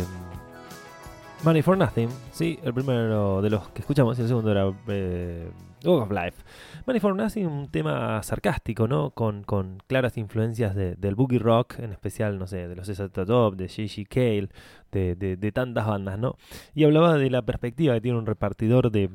Money 1.44 1.62
for 1.62 1.78
Nothing, 1.78 2.10
sí, 2.32 2.60
el 2.64 2.74
primero 2.74 3.42
de 3.42 3.52
los 3.52 3.70
que 3.70 3.82
escuchamos 3.82 4.18
y 4.18 4.24
el 4.24 4.28
segundo 4.28 4.50
era 4.52 4.74
eh, 4.88 5.52
Walk 5.86 6.04
of 6.04 6.12
Life. 6.12 6.44
Money 6.88 7.00
for 7.00 7.16
Nothing, 7.16 7.46
un 7.46 7.68
tema 7.70 8.22
sarcástico, 8.24 8.88
¿no? 8.88 9.12
Con, 9.12 9.44
claras 9.86 10.18
influencias 10.18 10.74
de- 10.76 10.96
del 10.96 11.14
boogie 11.14 11.38
rock, 11.38 11.78
en 11.80 11.92
especial, 11.92 12.40
no 12.40 12.48
sé, 12.48 12.68
de 12.68 12.76
los 12.76 12.90
S 12.90 13.08
Top, 13.10 13.56
de 13.56 13.68
Gigi 13.68 14.06
Cale, 14.06 14.50
de, 14.92 15.14
de- 15.16 15.38
de 15.38 15.52
tantas 15.52 15.86
bandas, 15.86 16.18
¿no? 16.18 16.36
Y 16.74 16.84
hablaba 16.84 17.16
de 17.18 17.30
la 17.30 17.44
perspectiva 17.44 17.94
que 17.94 18.02
tiene 18.02 18.18
un 18.18 18.26
repartidor 18.26 18.90
de, 18.92 19.12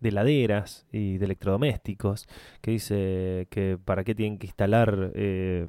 de 0.00 0.08
heladeras 0.08 0.86
y 0.90 1.18
de 1.18 1.24
electrodomésticos, 1.26 2.26
que 2.60 2.72
dice 2.72 3.46
que 3.48 3.78
para 3.82 4.02
qué 4.02 4.16
tienen 4.16 4.38
que 4.38 4.48
instalar 4.48 5.12
eh, 5.14 5.66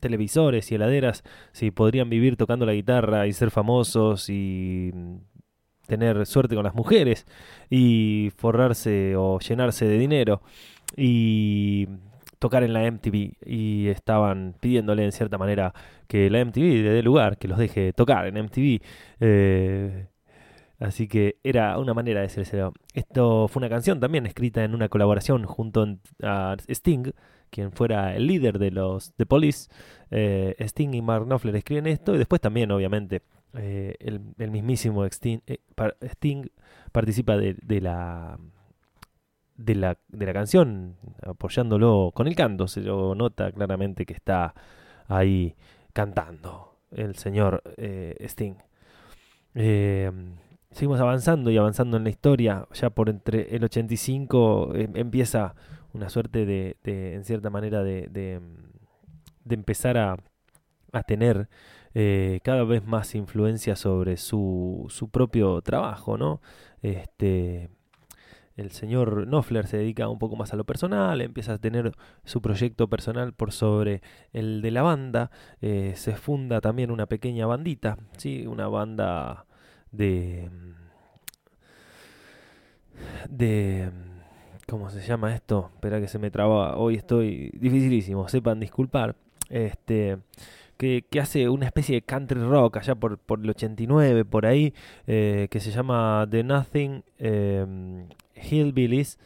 televisores 0.00 0.70
y 0.70 0.76
heladeras 0.76 1.24
si 1.52 1.70
podrían 1.70 2.10
vivir 2.10 2.36
tocando 2.36 2.66
la 2.66 2.72
guitarra 2.72 3.26
y 3.26 3.32
ser 3.32 3.50
famosos 3.50 4.28
y 4.28 4.92
tener 5.86 6.26
suerte 6.26 6.54
con 6.54 6.64
las 6.64 6.74
mujeres 6.74 7.26
y 7.70 8.30
forrarse 8.36 9.16
o 9.16 9.38
llenarse 9.40 9.86
de 9.86 9.98
dinero 9.98 10.42
y 10.96 11.88
tocar 12.38 12.62
en 12.62 12.72
la 12.72 12.84
MTV 12.84 13.32
y 13.44 13.88
estaban 13.88 14.54
pidiéndole 14.60 15.04
en 15.04 15.12
cierta 15.12 15.38
manera 15.38 15.74
que 16.06 16.30
la 16.30 16.40
MTV 16.40 16.82
le 16.82 16.90
dé 16.90 17.02
lugar, 17.02 17.38
que 17.38 17.48
los 17.48 17.58
deje 17.58 17.92
tocar 17.92 18.26
en 18.26 18.36
MTV. 18.36 18.80
eh, 19.20 20.06
así 20.80 21.08
que 21.08 21.38
era 21.42 21.78
una 21.78 21.94
manera 21.94 22.20
de 22.20 22.28
ser 22.28 22.46
Esto 22.94 23.48
fue 23.48 23.60
una 23.60 23.68
canción 23.68 24.00
también 24.00 24.26
escrita 24.26 24.64
en 24.64 24.74
una 24.74 24.88
colaboración 24.88 25.44
junto 25.44 25.98
a 26.22 26.56
Sting, 26.68 27.12
quien 27.50 27.72
fuera 27.72 28.14
el 28.14 28.26
líder 28.26 28.58
de 28.58 28.70
los 28.70 29.12
The 29.14 29.26
Police. 29.26 29.70
Eh, 30.10 30.54
Sting 30.58 30.94
y 30.94 31.02
Mark 31.02 31.24
Knopfler 31.26 31.56
escriben 31.56 31.86
esto 31.86 32.14
y 32.14 32.18
después 32.18 32.40
también, 32.40 32.70
obviamente, 32.70 33.22
eh, 33.54 33.94
el, 34.00 34.20
mismísimo 34.50 35.04
Sting, 35.04 35.40
eh, 35.46 35.58
Sting 36.02 36.46
participa 36.92 37.36
de, 37.36 37.56
de 37.62 37.80
la 37.80 38.38
de 39.56 39.74
la, 39.74 39.98
de 40.06 40.26
la 40.26 40.32
canción 40.32 40.94
apoyándolo 41.20 42.12
con 42.14 42.28
el 42.28 42.36
canto 42.36 42.68
se 42.68 42.80
lo 42.80 43.16
nota 43.16 43.50
claramente 43.50 44.06
que 44.06 44.12
está 44.12 44.54
ahí 45.08 45.56
cantando 45.92 46.76
el 46.92 47.16
señor 47.16 47.64
Sting 47.76 48.54
seguimos 50.70 51.00
avanzando 51.00 51.50
y 51.50 51.56
avanzando 51.56 51.96
en 51.96 52.04
la 52.04 52.10
historia 52.10 52.66
ya 52.72 52.90
por 52.90 53.08
entre 53.08 53.54
el 53.54 53.64
85 53.64 54.74
em- 54.74 54.96
empieza 54.96 55.54
una 55.98 56.08
suerte 56.08 56.46
de, 56.46 56.76
en 56.84 57.24
cierta 57.24 57.50
manera 57.50 57.82
de, 57.82 58.08
de, 58.08 58.40
de 59.44 59.54
empezar 59.54 59.98
a, 59.98 60.16
a 60.92 61.02
tener 61.02 61.48
eh, 61.94 62.40
cada 62.44 62.64
vez 62.64 62.86
más 62.86 63.14
influencia 63.14 63.74
sobre 63.74 64.16
su, 64.16 64.86
su 64.88 65.10
propio 65.10 65.60
trabajo, 65.60 66.16
¿no? 66.16 66.40
Este, 66.82 67.68
el 68.56 68.70
señor 68.70 69.26
Knopfler 69.26 69.66
se 69.66 69.78
dedica 69.78 70.08
un 70.08 70.18
poco 70.20 70.36
más 70.36 70.52
a 70.52 70.56
lo 70.56 70.64
personal, 70.64 71.20
empieza 71.20 71.54
a 71.54 71.58
tener 71.58 71.92
su 72.24 72.40
proyecto 72.40 72.88
personal 72.88 73.32
por 73.32 73.50
sobre 73.50 74.00
el 74.32 74.62
de 74.62 74.70
la 74.70 74.82
banda, 74.82 75.30
eh, 75.60 75.94
se 75.96 76.14
funda 76.16 76.60
también 76.60 76.92
una 76.92 77.06
pequeña 77.06 77.46
bandita, 77.46 77.98
¿sí? 78.16 78.46
Una 78.46 78.68
banda 78.68 79.46
de... 79.90 80.48
de... 83.28 83.90
¿Cómo 84.68 84.90
se 84.90 85.00
llama 85.00 85.34
esto? 85.34 85.70
Espera 85.72 85.98
que 85.98 86.08
se 86.08 86.18
me 86.18 86.30
traba. 86.30 86.76
Hoy 86.76 86.96
estoy 86.96 87.50
dificilísimo, 87.54 88.28
sepan 88.28 88.60
disculpar. 88.60 89.16
Este, 89.48 90.18
que, 90.76 91.06
que 91.08 91.20
hace 91.20 91.48
una 91.48 91.64
especie 91.64 91.94
de 91.94 92.02
country 92.02 92.38
rock 92.40 92.76
allá 92.76 92.94
por, 92.94 93.16
por 93.16 93.40
el 93.40 93.48
89, 93.48 94.26
por 94.26 94.44
ahí, 94.44 94.74
eh, 95.06 95.48
que 95.50 95.60
se 95.60 95.70
llama 95.70 96.26
The 96.30 96.44
Nothing 96.44 97.02
eh, 97.18 98.06
Hillbillies, 98.34 99.18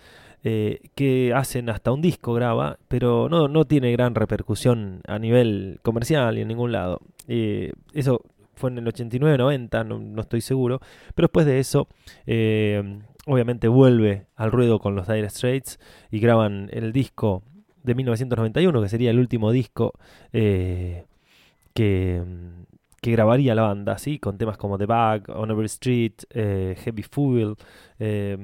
eh, 0.45 0.79
que 0.95 1.33
hacen 1.35 1.71
hasta 1.71 1.91
un 1.91 2.03
disco, 2.03 2.35
graba, 2.35 2.79
pero 2.87 3.29
no, 3.29 3.49
no 3.49 3.65
tiene 3.65 3.91
gran 3.91 4.15
repercusión 4.15 5.01
a 5.09 5.19
nivel 5.19 5.81
comercial 5.83 6.39
y 6.39 6.43
en 6.43 6.49
ningún 6.49 6.71
lado. 6.71 7.01
Eso 7.27 8.23
fue 8.63 8.71
en 8.71 8.79
el 8.79 8.87
89-90, 8.87 9.85
no, 9.87 9.99
no 9.99 10.23
estoy 10.23 10.41
seguro, 10.41 10.81
pero 11.17 11.27
después 11.27 11.47
de 11.47 11.59
eso, 11.59 11.89
eh, 12.27 13.01
obviamente 13.27 13.69
vuelve 13.69 14.27
al 14.37 14.53
ruedo 14.53 14.79
con 14.79 14.95
los 14.95 15.07
Dire 15.09 15.29
Straits 15.31 15.79
y 16.11 16.19
graban 16.19 16.69
el 16.73 16.93
disco 16.93 17.43
de 17.83 17.95
1991, 17.95 18.83
que 18.83 18.89
sería 18.89 19.11
el 19.11 19.19
último 19.19 19.51
disco 19.51 19.93
eh, 20.33 21.05
que, 21.75 22.23
grabaría 23.03 23.55
la 23.55 23.63
banda, 23.63 23.99
¿sí? 23.99 24.19
con 24.19 24.39
temas 24.39 24.57
como 24.57 24.79
The 24.79 24.87
Bag, 24.87 25.31
On 25.31 25.51
Every 25.51 25.67
Street, 25.67 26.15
eh, 26.31 26.77
Heavy 26.79 27.03
Fuel. 27.03 27.57
eh, 27.99 28.39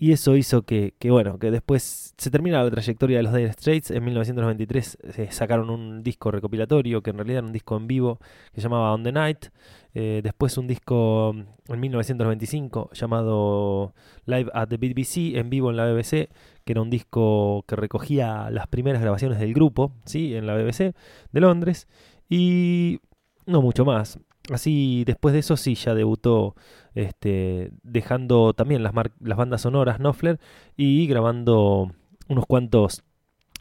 y 0.00 0.12
eso 0.12 0.36
hizo 0.36 0.62
que, 0.62 0.94
bueno, 1.10 1.40
que 1.40 1.50
después 1.50 2.14
se 2.16 2.30
termina 2.30 2.62
la 2.62 2.70
trayectoria 2.70 3.16
de 3.16 3.24
los 3.24 3.34
Dire 3.34 3.52
Straits. 3.52 3.90
En 3.90 4.04
1993 4.04 4.98
eh, 5.16 5.28
sacaron 5.32 5.70
un 5.70 6.04
disco 6.04 6.30
recopilatorio, 6.30 7.02
que 7.02 7.10
en 7.10 7.16
realidad 7.16 7.38
era 7.38 7.46
un 7.48 7.52
disco 7.52 7.76
en 7.76 7.88
vivo, 7.88 8.20
que 8.52 8.60
se 8.60 8.66
llamaba 8.66 8.94
On 8.94 9.02
the 9.02 9.10
Night. 9.10 9.46
Eh, 9.94 10.20
después 10.22 10.58
un 10.58 10.66
disco 10.66 11.34
en 11.68 11.80
1995 11.80 12.90
llamado 12.92 13.94
Live 14.26 14.50
at 14.52 14.68
the 14.68 14.76
BBC, 14.76 15.36
en 15.36 15.50
vivo 15.50 15.70
en 15.70 15.76
la 15.76 15.90
BBC, 15.90 16.28
que 16.64 16.72
era 16.72 16.82
un 16.82 16.90
disco 16.90 17.64
que 17.66 17.76
recogía 17.76 18.50
las 18.50 18.66
primeras 18.66 19.00
grabaciones 19.00 19.38
del 19.38 19.54
grupo, 19.54 19.92
¿sí? 20.04 20.34
En 20.34 20.46
la 20.46 20.54
BBC 20.54 20.94
de 21.32 21.40
Londres. 21.40 21.88
Y 22.28 23.00
no 23.46 23.62
mucho 23.62 23.84
más. 23.84 24.18
Así, 24.52 25.04
después 25.04 25.32
de 25.34 25.40
eso 25.40 25.56
sí, 25.56 25.74
ya 25.74 25.94
debutó 25.94 26.54
este, 26.94 27.70
dejando 27.82 28.54
también 28.54 28.82
las, 28.82 28.92
las 29.20 29.38
bandas 29.38 29.62
sonoras 29.62 29.98
Knopfler 29.98 30.38
y 30.76 31.06
grabando 31.06 31.92
unos 32.28 32.46
cuantos 32.46 33.02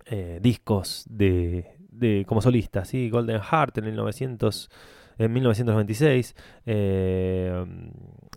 eh, 0.05 0.39
discos 0.41 1.05
de, 1.09 1.65
de, 1.89 2.25
como 2.27 2.41
solista, 2.41 2.85
¿sí? 2.85 3.09
Golden 3.09 3.41
Heart 3.41 3.79
en, 3.79 3.85
el 3.85 3.95
900, 3.95 4.69
en 5.17 5.33
1996, 5.33 6.35
eh, 6.65 7.65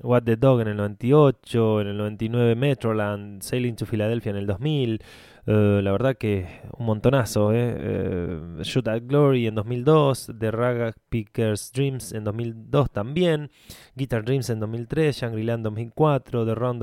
What 0.03 0.23
the 0.23 0.37
Dog 0.37 0.63
en 0.63 0.69
el 0.69 0.77
98, 0.77 1.81
en 1.83 1.87
el 1.89 1.97
99 1.99 2.55
Metroland, 2.55 3.43
Sailing 3.43 3.77
to 3.77 3.87
Philadelphia 3.87 4.31
en 4.31 4.37
el 4.37 4.47
2000, 4.47 5.03
eh, 5.47 5.81
la 5.83 5.93
verdad 5.93 6.17
que 6.17 6.47
un 6.79 6.87
montonazo, 6.87 7.53
¿eh? 7.53 8.63
Shoot 8.63 8.89
at 8.89 9.03
Glory 9.05 9.47
en 9.47 9.55
2002, 9.55 10.33
The 10.39 10.51
Raga 10.51 10.95
Pickers 11.09 11.73
Dreams 11.73 12.13
en 12.13 12.25
2002 12.25 12.91
también, 12.91 13.51
Guitar 13.95 14.25
Dreams 14.25 14.51
en 14.51 14.61
2003, 14.61 15.17
Shangri-La 15.17 15.55
en 15.55 15.63
2004, 15.63 16.47
The 16.47 16.55
Round, 16.55 16.83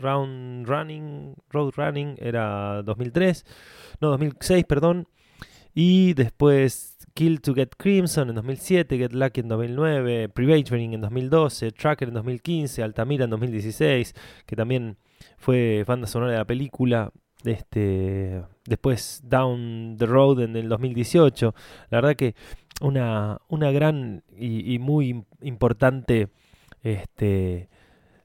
Round 0.00 0.66
Running, 0.66 1.34
Road 1.50 1.72
Running 1.76 2.16
era 2.18 2.82
2003, 2.82 3.44
no 4.00 4.08
2006, 4.10 4.64
perdón, 4.64 5.08
y 5.74 6.14
después 6.14 6.87
Kill 7.18 7.40
to 7.40 7.52
Get 7.52 7.70
Crimson 7.76 8.28
en 8.28 8.36
2007, 8.36 8.96
Get 8.96 9.12
Lucky 9.12 9.40
en 9.40 9.48
2009, 9.48 10.28
Privatoring 10.28 10.94
en 10.94 11.00
2012, 11.00 11.72
Tracker 11.72 12.06
en 12.06 12.14
2015, 12.14 12.80
Altamira 12.80 13.24
en 13.24 13.30
2016, 13.30 14.14
que 14.46 14.54
también 14.54 14.98
fue 15.36 15.82
banda 15.84 16.06
sonora 16.06 16.30
de 16.30 16.38
la 16.38 16.44
película. 16.44 17.10
Este, 17.44 18.40
después 18.66 19.20
Down 19.24 19.96
the 19.98 20.06
Road 20.06 20.42
en 20.42 20.54
el 20.54 20.68
2018. 20.68 21.54
La 21.90 21.98
verdad 21.98 22.14
que 22.14 22.36
una, 22.82 23.38
una 23.48 23.72
gran 23.72 24.22
y, 24.36 24.72
y 24.74 24.78
muy 24.78 25.12
im- 25.12 25.24
importante 25.42 26.28
este, 26.82 27.68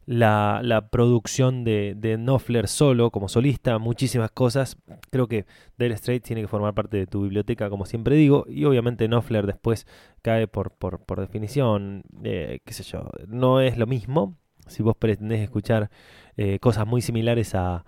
la, 0.06 0.62
la 0.64 0.90
producción 0.90 1.64
de, 1.64 1.96
de 1.96 2.18
Knopfler 2.18 2.68
solo, 2.68 3.12
como 3.12 3.30
solista, 3.30 3.78
muchísimas 3.80 4.32
cosas. 4.32 4.78
Creo 5.10 5.28
que 5.28 5.46
Dire 5.78 5.96
Straits 5.96 6.26
tiene 6.26 6.42
que 6.42 6.48
formar 6.48 6.74
parte 6.74 6.98
de 6.98 7.08
tu 7.08 7.24
biblioteca, 7.24 7.70
como 7.70 7.86
siempre 7.86 8.16
digo, 8.16 8.46
y 8.48 8.66
obviamente 8.66 9.08
Knopfler 9.08 9.46
después 9.46 9.88
cae 10.22 10.48
por, 10.48 10.72
por, 10.72 11.00
por 11.06 11.20
definición, 11.20 12.04
eh, 12.24 12.60
qué 12.66 12.74
sé 12.74 12.84
yo, 12.84 13.10
no 13.28 13.62
es 13.62 13.78
lo 13.78 13.88
mismo. 13.88 14.36
Si 14.68 14.82
vos 14.82 14.96
pretendés 14.96 15.42
escuchar 15.42 15.90
eh, 16.38 16.60
cosas 16.60 16.88
muy 16.88 17.02
similares 17.02 17.56
a, 17.56 17.86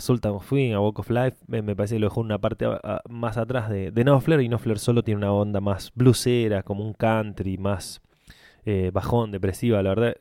Sultan 0.00 0.32
of 0.32 0.48
Swing, 0.48 0.72
a 0.72 0.80
Walk 0.80 0.98
of 0.98 1.10
Life, 1.10 1.36
me, 1.46 1.62
parece 1.76 1.94
que 1.94 2.00
lo 2.00 2.08
dejó 2.08 2.20
una 2.20 2.36
parte 2.40 2.66
más 3.08 3.36
atrás 3.36 3.70
de, 3.70 3.92
de 3.92 4.02
Knopfler, 4.02 4.40
y 4.40 4.48
Knopfler 4.48 4.80
solo 4.80 5.04
tiene 5.04 5.18
una 5.18 5.32
onda 5.32 5.60
más 5.60 5.92
bluesera, 5.94 6.64
como 6.64 6.84
un 6.84 6.94
country, 6.94 7.58
más 7.58 8.02
eh, 8.64 8.90
bajón, 8.92 9.30
depresiva, 9.30 9.82
la 9.82 9.90
verdad, 9.90 10.16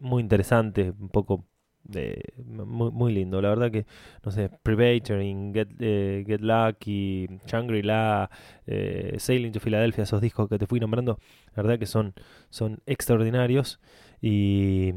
muy 0.00 0.22
interesante, 0.22 0.92
un 0.98 1.08
poco 1.08 1.46
de, 1.84 2.34
muy, 2.44 2.90
muy 2.90 3.12
lindo, 3.12 3.40
la 3.40 3.50
verdad 3.50 3.70
que, 3.70 3.86
no 4.24 4.30
sé, 4.30 4.50
Privatoring, 4.62 5.54
Get, 5.54 5.68
eh, 5.78 6.24
Get 6.26 6.40
Lucky, 6.40 7.28
Shangri-La, 7.46 8.30
eh, 8.66 9.16
Sailing 9.18 9.52
to 9.52 9.60
Philadelphia, 9.60 10.04
esos 10.04 10.20
discos 10.20 10.48
que 10.48 10.58
te 10.58 10.66
fui 10.66 10.80
nombrando, 10.80 11.18
la 11.54 11.62
verdad 11.62 11.78
que 11.78 11.86
son, 11.86 12.14
son 12.50 12.80
extraordinarios 12.86 13.80
y, 14.20 14.92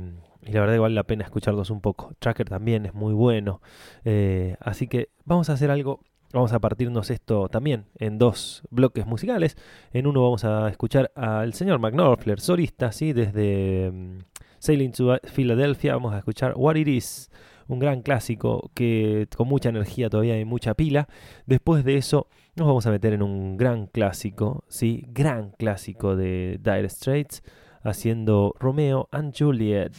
y 0.46 0.52
la 0.52 0.62
verdad 0.62 0.76
que 0.76 0.80
vale 0.80 0.96
la 0.96 1.04
pena 1.04 1.24
escucharlos 1.24 1.70
un 1.70 1.82
poco. 1.82 2.14
Tracker 2.20 2.48
también 2.50 2.86
es 2.86 2.94
muy 2.94 3.14
bueno, 3.14 3.62
eh, 4.06 4.56
así 4.60 4.88
que 4.88 5.10
vamos 5.26 5.50
a 5.50 5.54
hacer 5.54 5.72
algo. 5.72 6.02
Vamos 6.32 6.54
a 6.54 6.60
partirnos 6.60 7.10
esto 7.10 7.50
también 7.50 7.88
en 7.96 8.20
dos 8.20 8.62
bloques 8.70 9.08
musicales. 9.08 9.58
En 9.92 10.06
uno 10.06 10.22
vamos 10.22 10.46
a 10.46 10.70
escuchar 10.70 11.12
al 11.16 11.56
señor 11.56 11.80
McNorfler, 11.80 12.40
solista, 12.40 12.92
¿sí? 12.92 13.14
desde 13.14 13.90
mm, 13.92 14.20
Sailing 14.60 14.92
to 14.92 15.18
Philadelphia. 15.24 15.94
Vamos 15.94 16.14
a 16.14 16.20
escuchar 16.20 16.54
What 16.56 16.76
It 16.76 16.88
Is, 16.88 17.32
un 17.68 17.80
gran 17.80 18.02
clásico 18.02 18.72
que 18.74 19.28
con 19.36 19.48
mucha 19.48 19.70
energía 19.70 20.10
todavía 20.10 20.40
y 20.40 20.46
mucha 20.46 20.74
pila. 20.74 21.08
Después 21.46 21.84
de 21.84 21.98
eso 21.98 22.28
nos 22.56 22.68
vamos 22.68 22.86
a 22.86 22.92
meter 22.92 23.14
en 23.14 23.24
un 23.24 23.58
gran 23.58 23.88
clásico, 23.88 24.64
¿sí? 24.68 25.06
gran 25.10 25.52
clásico 25.52 26.16
de 26.16 26.60
Dire 26.62 26.90
Straits, 26.90 27.42
haciendo 27.84 28.54
Romeo 28.60 29.08
and 29.12 29.34
Juliet. 29.38 29.94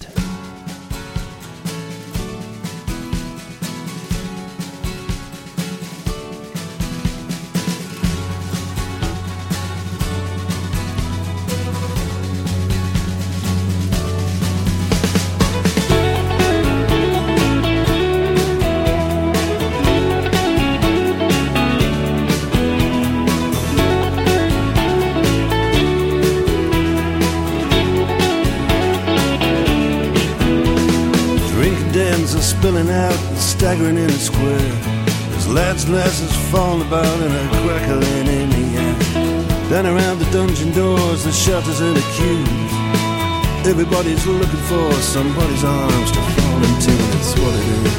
Everybody's 43.80 44.26
looking 44.26 44.60
for 44.68 44.92
somebody's 45.00 45.64
arms 45.64 46.10
to 46.10 46.20
fall 46.20 46.62
into. 46.68 46.92
It's 47.16 47.32
what 47.40 47.54
it 47.56 47.66
is. 47.80 47.94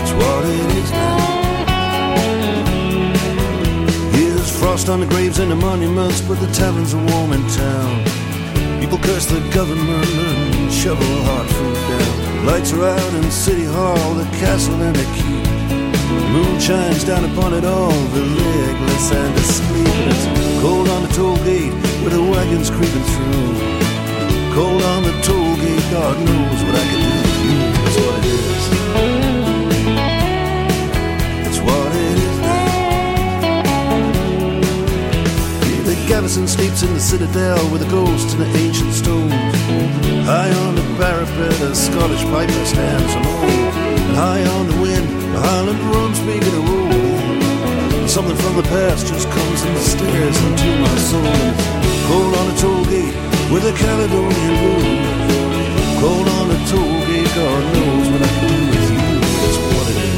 It's 0.00 0.12
what 0.16 0.44
it 0.46 0.70
is 0.80 0.90
now. 0.90 1.18
Here's 4.16 4.50
frost 4.58 4.88
on 4.88 5.00
the 5.00 5.06
graves 5.06 5.38
and 5.38 5.50
the 5.50 5.54
monuments, 5.54 6.22
but 6.22 6.40
the 6.40 6.46
taverns 6.54 6.94
are 6.94 7.04
warm 7.12 7.34
in 7.34 7.46
town. 7.48 8.04
People 8.80 8.96
curse 8.96 9.26
the 9.26 9.40
government 9.52 10.08
and 10.14 10.72
shovel 10.72 11.04
hard 11.24 11.46
food 11.50 11.74
down. 11.74 12.46
Lights 12.46 12.72
are 12.72 12.86
out 12.86 13.12
in 13.12 13.30
City 13.30 13.66
Hall, 13.66 14.14
the 14.14 14.24
castle 14.40 14.80
and 14.80 14.96
the 14.96 15.04
keep. 15.12 15.46
Moon 16.32 16.58
shines 16.58 17.04
down 17.04 17.26
upon 17.26 17.52
it 17.52 17.66
all, 17.66 17.92
the 18.16 18.24
legless 18.24 19.12
and 19.12 19.34
the 19.36 19.42
sleepless. 19.42 20.62
Cold 20.62 20.88
on 20.88 21.02
the 21.02 21.08
toll 21.12 21.36
gate 21.44 21.89
with 22.04 22.12
the 22.12 22.22
wagons 22.22 22.70
creeping 22.70 23.04
through. 23.12 23.54
Cold 24.54 24.82
on 24.82 25.02
the 25.02 25.12
toll 25.22 25.56
gate, 25.56 25.90
God 25.90 26.16
knows 26.18 26.62
what 26.64 26.74
I 26.74 26.84
can 26.90 27.00
do 27.06 27.12
with 27.22 27.38
you. 27.44 27.56
That's 27.84 27.98
what 28.00 28.14
it 28.18 28.24
is. 28.26 28.64
It's 31.46 31.60
what 31.66 31.92
it 31.94 32.18
is 32.28 32.38
now. 32.38 32.68
The 35.84 35.96
garrison 36.08 36.46
sleeps 36.48 36.82
in 36.82 36.92
the 36.94 37.00
citadel 37.00 37.70
with 37.70 37.82
the 37.84 37.90
ghost 37.90 38.34
and 38.34 38.42
the 38.42 38.50
ancient 38.58 38.92
stones. 38.92 39.32
High 40.26 40.52
on 40.64 40.74
the 40.74 40.82
parapet, 40.98 41.60
a 41.60 41.74
Scottish 41.74 42.24
piper 42.24 42.64
stands 42.64 43.14
alone. 43.14 43.50
And 44.08 44.16
high 44.16 44.44
on 44.56 44.66
the 44.68 44.76
wind, 44.80 45.08
the 45.34 45.40
Highland 45.40 45.78
drums 45.80 46.20
begin 46.20 46.50
to 46.50 46.60
roll. 46.60 47.09
Something 48.10 48.36
from 48.38 48.56
the 48.56 48.64
past 48.64 49.06
just 49.06 49.30
comes 49.30 49.62
and 49.62 49.78
stares 49.78 50.36
into 50.42 50.80
my 50.80 50.96
soul. 50.98 51.22
Cold 52.08 52.34
on 52.34 52.50
a 52.50 52.56
toll 52.58 52.84
gate 52.86 53.14
with 53.52 53.64
a 53.64 53.72
Caledonian 53.78 54.54
moon. 54.64 54.98
Cold 56.00 56.28
on 56.28 56.50
a 56.50 56.58
toll 56.66 57.06
gate, 57.06 57.30
God 57.36 57.62
knows 57.72 58.10
what 58.10 58.20
I 58.20 58.26
can 58.26 58.48
do 58.48 58.66
with 58.66 58.90
you. 58.90 58.98
It's 59.46 59.58
what 59.62 59.90
it 59.90 59.96
is. 60.02 60.09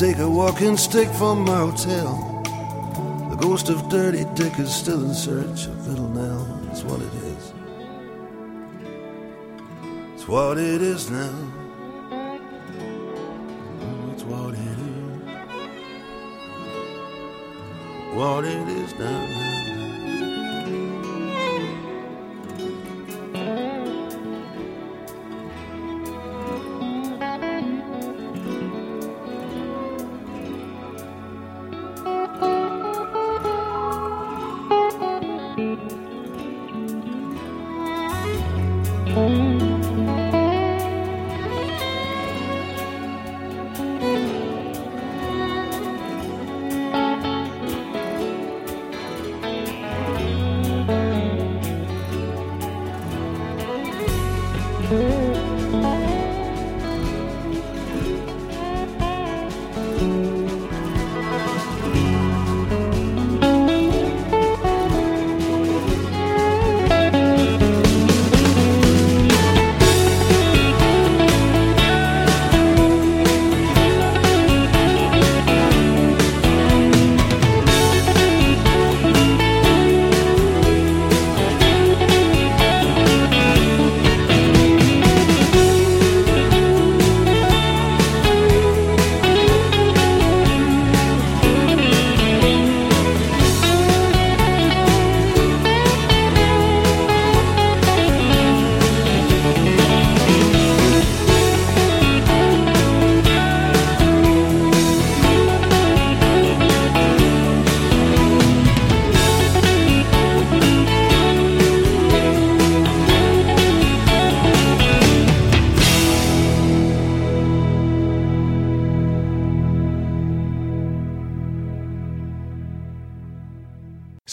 Take 0.00 0.16
a 0.16 0.30
walking 0.30 0.78
stick 0.78 1.10
from 1.10 1.44
my 1.44 1.58
hotel. 1.58 2.40
The 3.28 3.36
ghost 3.36 3.68
of 3.68 3.86
Dirty 3.90 4.24
Dick 4.34 4.58
is 4.58 4.74
still 4.74 5.04
in 5.04 5.12
search 5.12 5.66
of 5.66 5.86
Little 5.86 6.08
Nell. 6.08 6.70
It's 6.70 6.82
what 6.82 7.02
it 7.02 7.12
is. 7.12 7.52
It's 10.14 10.26
what 10.26 10.56
it 10.56 10.80
is 10.80 11.10
now. 11.10 11.52
It's 14.14 14.22
what 14.22 14.54
it 14.54 14.78
is. 14.78 15.20
What 18.14 18.44
it 18.46 18.68
is 18.68 18.94
now. 18.98 19.59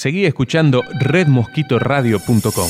Seguí 0.08 0.26
escuchando 0.26 0.84
redmosquitoradio.com. 1.02 2.70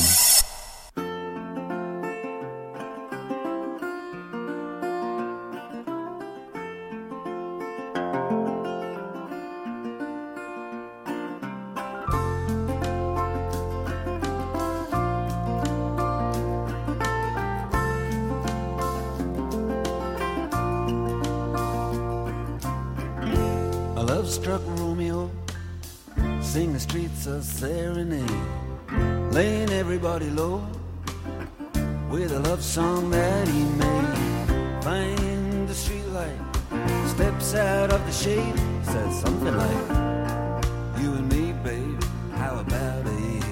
Struck 24.28 24.87
sing 26.58 26.72
the 26.72 26.80
streets 26.80 27.26
a 27.26 27.40
serenade, 27.40 28.40
laying 29.30 29.70
everybody 29.70 30.28
low 30.30 30.60
with 32.10 32.32
a 32.32 32.40
love 32.48 32.64
song 32.64 33.10
that 33.10 33.46
he 33.46 33.62
made. 33.82 34.82
Find 34.82 35.68
the 35.68 35.76
streetlight, 35.84 36.40
steps 37.14 37.54
out 37.54 37.92
of 37.92 38.04
the 38.06 38.12
shade, 38.12 38.58
says 38.82 39.20
something 39.20 39.56
like, 39.56 39.82
You 41.00 41.08
and 41.18 41.28
me, 41.32 41.52
babe, 41.62 42.02
how 42.34 42.58
about 42.58 43.06
it? 43.06 43.44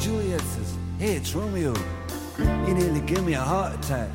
Juliet 0.00 0.40
says, 0.40 0.74
Hey, 0.98 1.16
it's 1.16 1.34
Romeo, 1.34 1.74
you 2.66 2.72
nearly 2.72 3.02
give 3.02 3.22
me 3.26 3.34
a 3.34 3.44
heart 3.52 3.74
attack. 3.78 4.10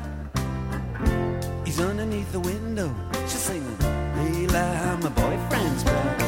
He's 1.64 1.78
underneath 1.78 2.32
the 2.32 2.40
window. 2.40 2.92
She's 3.28 3.44
singing, 3.48 3.78
Hey, 4.18 4.48
lie, 4.48 4.98
my 5.00 5.10
boyfriend's 5.10 5.84
back. 5.84 6.27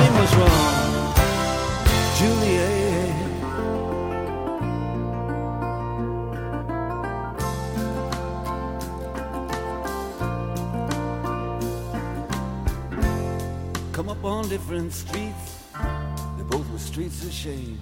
time 0.00 0.14
was 0.20 0.34
wrong, 0.36 1.14
Juliet. 2.18 3.10
Come 13.92 14.08
up 14.08 14.24
on 14.24 14.48
different 14.48 14.92
streets, 14.92 15.66
they 16.36 16.44
both 16.44 16.70
were 16.70 16.78
streets 16.78 17.24
of 17.24 17.32
shame. 17.32 17.80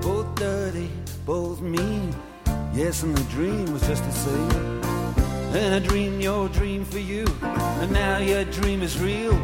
Both 0.00 0.34
dirty, 0.34 0.90
both 1.24 1.60
mean. 1.60 2.14
Yes, 2.74 3.02
and 3.02 3.16
the 3.16 3.24
dream 3.30 3.72
was 3.72 3.86
just 3.86 4.04
the 4.04 4.12
same. 4.12 4.82
And 5.54 5.74
I 5.74 5.78
dreamed 5.78 6.22
your 6.22 6.48
dream 6.48 6.84
for 6.84 6.98
you, 6.98 7.24
and 7.42 7.90
now 7.92 8.18
your 8.18 8.44
dream 8.44 8.82
is 8.82 8.98
real. 8.98 9.34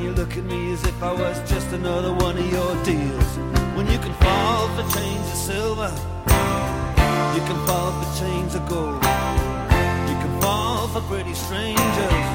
You 0.00 0.12
look 0.12 0.34
at 0.38 0.44
me 0.44 0.72
as 0.72 0.82
if 0.84 1.02
I 1.02 1.12
was 1.12 1.38
just 1.50 1.72
another 1.72 2.14
one 2.14 2.38
of 2.38 2.50
your 2.50 2.72
deals? 2.84 3.30
When 3.76 3.86
you 3.86 3.98
can 3.98 4.14
fall 4.14 4.66
for 4.72 4.82
chains 4.96 5.26
of 5.28 5.36
silver, 5.36 5.92
you 7.36 7.42
can 7.44 7.58
fall 7.66 7.92
for 8.00 8.08
chains 8.18 8.54
of 8.54 8.66
gold. 8.66 8.96
You 10.08 10.16
can 10.24 10.40
fall 10.40 10.88
for 10.88 11.02
pretty 11.02 11.34
strangers, 11.34 12.26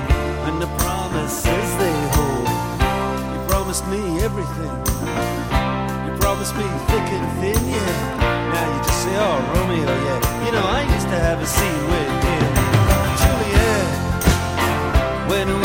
and 0.45 0.61
the 0.61 0.69
promises 0.77 1.67
they 1.81 1.95
hold. 2.13 2.47
You 3.33 3.39
promised 3.49 3.87
me 3.87 4.21
everything. 4.21 4.73
You 6.05 6.13
promised 6.21 6.55
me 6.55 6.65
thick 6.89 7.07
and 7.17 7.27
thin, 7.41 7.61
yeah. 7.65 8.53
Now 8.53 8.65
you 8.77 8.79
just 8.85 8.99
say, 9.03 9.15
oh, 9.17 9.41
Romeo, 9.57 9.89
yeah. 10.05 10.45
You 10.45 10.51
know, 10.53 10.65
I 10.69 10.85
used 10.93 11.09
to 11.09 11.17
have 11.17 11.41
a 11.41 11.47
scene 11.47 11.83
with 11.89 12.13
him. 12.29 12.45
Juliet, 13.21 13.89
when 15.29 15.64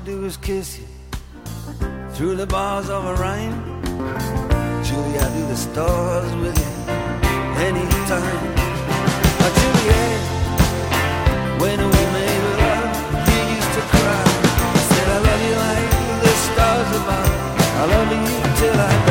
I 0.00 0.02
do 0.02 0.24
is 0.24 0.38
kiss 0.38 0.78
you 0.78 0.86
through 2.12 2.36
the 2.36 2.46
bars 2.46 2.88
of 2.88 3.04
a 3.04 3.14
rhyme. 3.16 3.82
Julie, 4.82 5.18
I 5.18 5.28
do 5.36 5.46
the 5.46 5.56
stars 5.56 6.32
with 6.36 6.56
you 6.58 6.72
anytime. 7.68 8.40
Oh, 9.44 9.52
Juliet, 9.60 10.20
when 11.60 11.78
we 11.78 12.02
made 12.16 12.44
love, 12.64 12.92
you 13.28 13.40
used 13.56 13.72
to 13.76 13.82
cry. 13.92 14.24
I 14.72 14.80
Said 14.88 15.06
I 15.06 15.18
love 15.28 15.42
you 15.48 15.56
like 15.66 15.88
the 16.24 16.32
stars 16.48 16.90
above. 17.00 17.32
I 17.60 17.84
love 17.92 18.10
you 18.10 18.24
till 18.56 18.80
I 18.80 19.09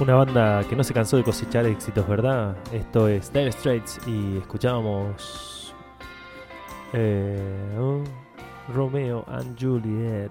Una 0.00 0.14
banda 0.14 0.62
que 0.68 0.76
no 0.76 0.84
se 0.84 0.94
cansó 0.94 1.16
de 1.16 1.24
cosechar 1.24 1.66
éxitos, 1.66 2.06
¿verdad? 2.06 2.56
Esto 2.72 3.08
es 3.08 3.32
Dire 3.32 3.50
Straits 3.50 3.98
y 4.06 4.36
escuchábamos 4.36 5.74
eh, 6.92 7.76
Romeo 8.72 9.24
and 9.26 9.60
Juliet. 9.60 10.30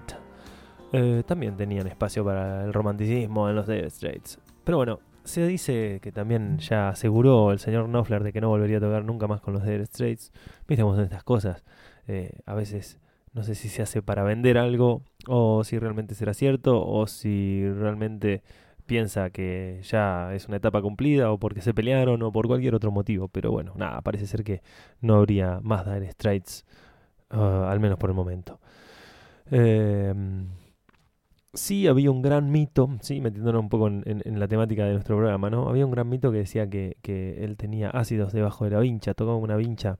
Eh, 0.90 1.22
también 1.26 1.54
tenían 1.54 1.86
espacio 1.86 2.24
para 2.24 2.64
el 2.64 2.72
romanticismo 2.72 3.50
en 3.50 3.56
los 3.56 3.66
Dire 3.66 3.90
Straits. 3.90 4.38
Pero 4.64 4.78
bueno, 4.78 5.00
se 5.24 5.46
dice 5.46 6.00
que 6.02 6.12
también 6.12 6.56
ya 6.60 6.88
aseguró 6.88 7.52
el 7.52 7.58
señor 7.58 7.88
Knopfler 7.88 8.24
de 8.24 8.32
que 8.32 8.40
no 8.40 8.48
volvería 8.48 8.78
a 8.78 8.80
tocar 8.80 9.04
nunca 9.04 9.26
más 9.26 9.42
con 9.42 9.52
los 9.52 9.66
Dire 9.66 9.84
Straits. 9.84 10.32
Viste 10.66 10.82
cómo 10.82 10.98
estas 10.98 11.24
cosas. 11.24 11.62
Eh, 12.06 12.40
a 12.46 12.54
veces 12.54 13.00
no 13.34 13.42
sé 13.42 13.54
si 13.54 13.68
se 13.68 13.82
hace 13.82 14.00
para 14.00 14.22
vender 14.22 14.56
algo 14.56 15.02
o 15.26 15.62
si 15.62 15.78
realmente 15.78 16.14
será 16.14 16.32
cierto 16.32 16.82
o 16.82 17.06
si 17.06 17.68
realmente 17.68 18.42
piensa 18.88 19.30
que 19.30 19.80
ya 19.84 20.34
es 20.34 20.48
una 20.48 20.56
etapa 20.56 20.82
cumplida 20.82 21.30
o 21.30 21.38
porque 21.38 21.60
se 21.62 21.72
pelearon 21.74 22.22
o 22.22 22.32
por 22.32 22.48
cualquier 22.48 22.74
otro 22.74 22.90
motivo. 22.90 23.28
Pero 23.28 23.52
bueno, 23.52 23.74
nada, 23.76 24.00
parece 24.00 24.26
ser 24.26 24.42
que 24.42 24.62
no 25.00 25.14
habría 25.16 25.60
más 25.62 25.86
Dire 25.86 26.10
Straits, 26.10 26.64
ah, 27.30 27.68
al 27.70 27.78
menos 27.78 27.98
por 27.98 28.10
el 28.10 28.16
momento. 28.16 28.60
Eh, 29.52 30.12
sí 31.54 31.86
había 31.86 32.10
un 32.10 32.22
gran 32.22 32.50
mito, 32.50 32.90
sí, 33.00 33.20
metiéndonos 33.20 33.62
un 33.62 33.68
poco 33.68 33.88
en 33.88 34.40
la 34.40 34.48
temática 34.48 34.84
de 34.84 34.92
nuestro 34.92 35.16
programa, 35.16 35.50
¿no? 35.50 35.68
Había 35.68 35.84
un 35.86 35.92
gran 35.92 36.08
mito 36.08 36.30
que 36.32 36.38
decía 36.38 36.68
que, 36.68 36.96
que 37.02 37.44
él 37.44 37.56
tenía 37.56 37.90
ácidos 37.90 38.32
debajo 38.32 38.64
de 38.64 38.70
la 38.72 38.80
vincha, 38.80 39.14
tocaba 39.14 39.36
una 39.36 39.56
vincha 39.56 39.98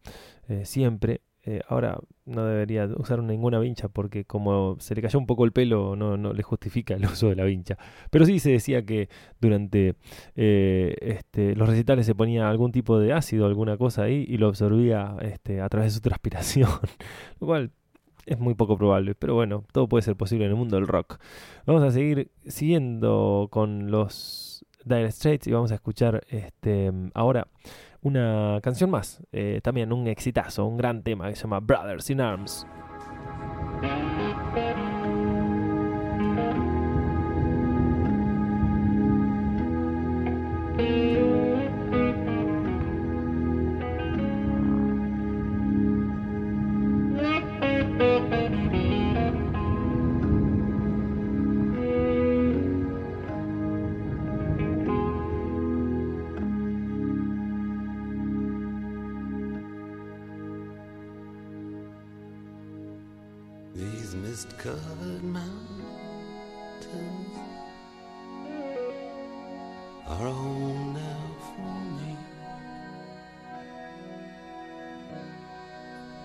eh, 0.49 0.65
siempre. 0.65 1.23
Eh, 1.51 1.63
ahora 1.67 1.99
no 2.27 2.45
debería 2.45 2.87
usar 2.99 3.23
ninguna 3.23 3.59
vincha 3.59 3.89
porque 3.89 4.27
como 4.27 4.77
se 4.81 4.95
le 4.95 5.01
cayó 5.01 5.19
un 5.19 5.25
poco 5.25 5.47
el 5.47 5.53
pelo 5.53 5.97
no, 5.97 6.19
no 6.19 6.35
le 6.35 6.43
justifica 6.43 6.93
el 6.93 7.03
uso 7.07 7.31
de 7.31 7.37
la 7.37 7.45
vincha. 7.45 7.79
Pero 8.11 8.27
sí 8.27 8.39
se 8.39 8.51
decía 8.51 8.85
que 8.85 9.09
durante 9.41 9.95
eh, 10.37 10.95
este, 11.01 11.57
los 11.57 11.67
recitales 11.67 12.05
se 12.05 12.15
ponía 12.15 12.51
algún 12.51 12.71
tipo 12.71 12.99
de 12.99 13.15
ácido, 13.15 13.47
alguna 13.47 13.79
cosa 13.79 14.03
ahí 14.03 14.27
y 14.29 14.37
lo 14.37 14.49
absorbía 14.49 15.17
este, 15.23 15.63
a 15.63 15.71
través 15.71 15.93
de 15.93 15.97
su 15.97 16.01
transpiración. 16.03 16.69
Lo 17.41 17.47
cual 17.47 17.71
es 18.27 18.39
muy 18.39 18.53
poco 18.55 18.77
probable, 18.77 19.15
pero 19.15 19.35
bueno, 19.35 19.65
todo 19.73 19.89
puede 19.89 20.03
ser 20.03 20.17
posible 20.17 20.45
en 20.45 20.51
el 20.51 20.57
mundo 20.59 20.77
del 20.77 20.87
rock. 20.87 21.19
Vamos 21.65 21.83
a 21.83 21.91
seguir 21.91 22.31
siguiendo 22.47 23.49
con 23.51 23.91
los 23.91 24.67
Dire 24.85 25.11
Straits 25.11 25.47
y 25.47 25.53
vamos 25.53 25.73
a 25.73 25.77
escuchar 25.77 26.27
este, 26.29 26.93
ahora 27.15 27.49
una 28.03 28.61
canción 28.63 28.91
más, 28.91 29.23
eh, 29.33 29.61
también 29.63 29.93
un 29.93 30.07
exitazo, 30.07 30.67
un 30.67 30.77
gran 30.77 31.03
tema 31.03 31.29
que 31.29 31.37
se 31.37 31.43
llama 31.43 31.61
Brothers 31.61 32.11
in 32.11 32.21
Arms. 32.21 32.67
These 64.09 64.17
mist 64.17 64.57
covered 64.57 65.23
mountains 65.23 65.53
are 70.07 70.27
a 70.27 70.33
home 70.33 70.95
now 70.95 71.37
for 71.45 71.75
me. 71.99 72.17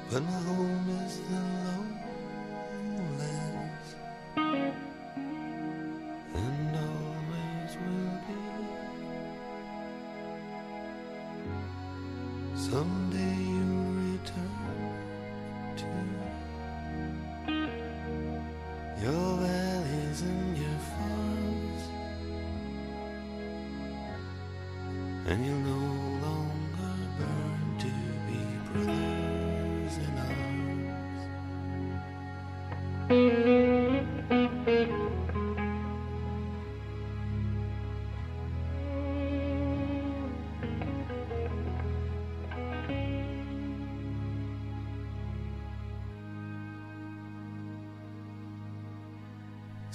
But 0.10 0.24
my 0.24 0.32
home 0.32 0.90
is 1.06 1.20
the 1.20 1.36
lowlands 1.36 1.83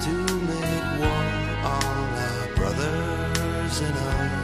to 0.00 0.10
make 0.10 0.98
war 0.98 1.24
on 1.64 2.14
our 2.18 2.54
brothers 2.56 3.80
in 3.80 3.92
arms. 3.96 4.43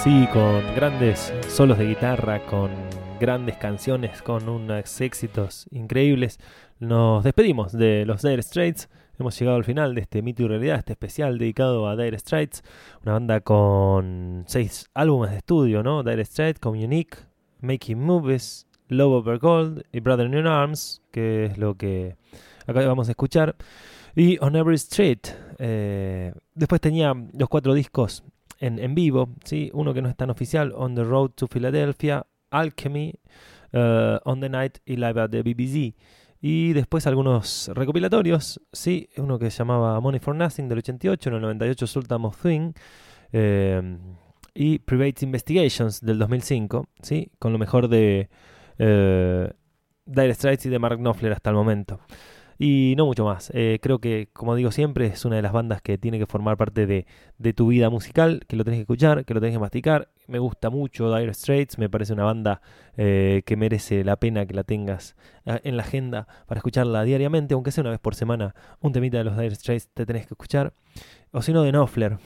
Así, 0.00 0.26
con 0.32 0.74
grandes 0.74 1.30
solos 1.46 1.76
de 1.76 1.88
guitarra, 1.88 2.46
con 2.46 2.70
grandes 3.20 3.58
canciones, 3.58 4.22
con 4.22 4.48
unos 4.48 4.98
éxitos 5.02 5.66
increíbles, 5.70 6.38
nos 6.78 7.22
despedimos 7.22 7.72
de 7.72 8.06
los 8.06 8.22
Dire 8.22 8.40
Straits. 8.40 8.88
Hemos 9.18 9.38
llegado 9.38 9.58
al 9.58 9.64
final 9.64 9.94
de 9.94 10.00
este 10.00 10.22
mito 10.22 10.42
y 10.42 10.48
realidad, 10.48 10.78
este 10.78 10.94
especial 10.94 11.36
dedicado 11.36 11.86
a 11.86 11.96
Dire 11.96 12.18
Straits, 12.18 12.62
una 13.02 13.12
banda 13.12 13.40
con 13.42 14.44
seis 14.46 14.88
álbumes 14.94 15.32
de 15.32 15.36
estudio, 15.36 15.82
¿no? 15.82 16.02
Dire 16.02 16.24
Straits, 16.24 16.60
Communique, 16.60 17.18
Making 17.60 18.00
Movies, 18.00 18.66
Love 18.88 19.16
Over 19.16 19.38
Gold 19.38 19.82
y 19.92 20.00
Brother 20.00 20.28
in 20.28 20.46
Arms, 20.46 21.02
que 21.12 21.44
es 21.44 21.58
lo 21.58 21.74
que 21.74 22.16
acá 22.66 22.86
vamos 22.86 23.08
a 23.08 23.12
escuchar. 23.12 23.54
Y 24.16 24.38
On 24.40 24.56
Every 24.56 24.76
Street. 24.76 25.20
eh, 25.58 26.32
después 26.54 26.80
tenía 26.80 27.12
los 27.34 27.50
cuatro 27.50 27.74
discos 27.74 28.24
en, 28.60 28.78
en 28.78 28.94
vivo, 28.94 29.30
¿sí? 29.44 29.70
uno 29.72 29.92
que 29.92 30.02
no 30.02 30.08
es 30.08 30.16
tan 30.16 30.30
oficial, 30.30 30.72
On 30.76 30.94
the 30.94 31.02
Road 31.02 31.30
to 31.30 31.48
Philadelphia, 31.48 32.24
Alchemy, 32.50 33.14
eh, 33.72 34.18
On 34.24 34.40
the 34.40 34.48
Night 34.48 34.78
y 34.84 34.96
Live 34.96 35.20
at 35.20 35.30
the 35.30 35.42
BBC. 35.42 35.94
Y 36.42 36.72
después 36.72 37.06
algunos 37.06 37.70
recopilatorios, 37.74 38.60
¿sí? 38.72 39.08
uno 39.16 39.38
que 39.38 39.50
se 39.50 39.58
llamaba 39.58 40.00
Money 40.00 40.20
for 40.20 40.34
Nothing 40.34 40.68
del 40.68 40.78
88, 40.78 41.28
en 41.30 41.34
el 41.36 41.42
98 41.42 41.86
Sultan 41.86 42.24
of 42.24 42.40
Swing, 42.40 42.72
eh, 43.32 43.98
y 44.54 44.78
Private 44.80 45.24
Investigations 45.24 46.00
del 46.00 46.18
2005, 46.18 46.86
¿sí? 47.02 47.30
con 47.38 47.52
lo 47.52 47.58
mejor 47.58 47.88
de 47.88 48.28
eh, 48.78 49.52
Dire 50.04 50.34
Straits 50.34 50.66
y 50.66 50.68
de 50.68 50.78
Mark 50.78 50.98
Knopfler 50.98 51.32
hasta 51.32 51.50
el 51.50 51.56
momento. 51.56 52.00
Y 52.62 52.92
no 52.98 53.06
mucho 53.06 53.24
más. 53.24 53.50
Eh, 53.54 53.78
creo 53.80 54.00
que, 54.00 54.28
como 54.34 54.54
digo 54.54 54.70
siempre, 54.70 55.06
es 55.06 55.24
una 55.24 55.36
de 55.36 55.40
las 55.40 55.50
bandas 55.52 55.80
que 55.80 55.96
tiene 55.96 56.18
que 56.18 56.26
formar 56.26 56.58
parte 56.58 56.86
de, 56.86 57.06
de 57.38 57.54
tu 57.54 57.68
vida 57.68 57.88
musical, 57.88 58.44
que 58.46 58.54
lo 58.54 58.64
tenés 58.64 58.76
que 58.76 58.82
escuchar, 58.82 59.24
que 59.24 59.32
lo 59.32 59.40
tenés 59.40 59.54
que 59.54 59.60
masticar. 59.60 60.10
Me 60.26 60.38
gusta 60.38 60.68
mucho 60.68 61.16
Dire 61.16 61.32
Straits, 61.32 61.78
me 61.78 61.88
parece 61.88 62.12
una 62.12 62.24
banda 62.24 62.60
eh, 62.98 63.40
que 63.46 63.56
merece 63.56 64.04
la 64.04 64.16
pena 64.16 64.44
que 64.44 64.52
la 64.52 64.62
tengas 64.62 65.16
eh, 65.46 65.58
en 65.64 65.78
la 65.78 65.84
agenda 65.84 66.28
para 66.46 66.58
escucharla 66.58 67.02
diariamente, 67.02 67.54
aunque 67.54 67.72
sea 67.72 67.80
una 67.80 67.92
vez 67.92 67.98
por 67.98 68.14
semana, 68.14 68.54
un 68.80 68.92
temita 68.92 69.16
de 69.16 69.24
los 69.24 69.38
Dire 69.38 69.54
Straits 69.54 69.88
te 69.94 70.04
tenés 70.04 70.26
que 70.26 70.34
escuchar. 70.34 70.74
O 71.32 71.40
si 71.40 71.54
no, 71.54 71.62
de 71.62 71.72
Knopfler, 71.72 72.18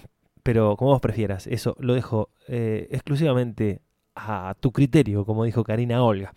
pero 0.43 0.77
como 0.77 0.91
vos 0.91 1.01
prefieras. 1.01 1.47
Eso 1.47 1.77
lo 1.79 1.95
dejo 1.95 2.31
eh, 2.49 2.89
exclusivamente 2.91 3.83
a 4.17 4.57
tu 4.59 4.73
criterio, 4.73 5.25
como 5.25 5.45
dijo 5.45 5.63
Karina 5.63 6.03
Olga. 6.03 6.33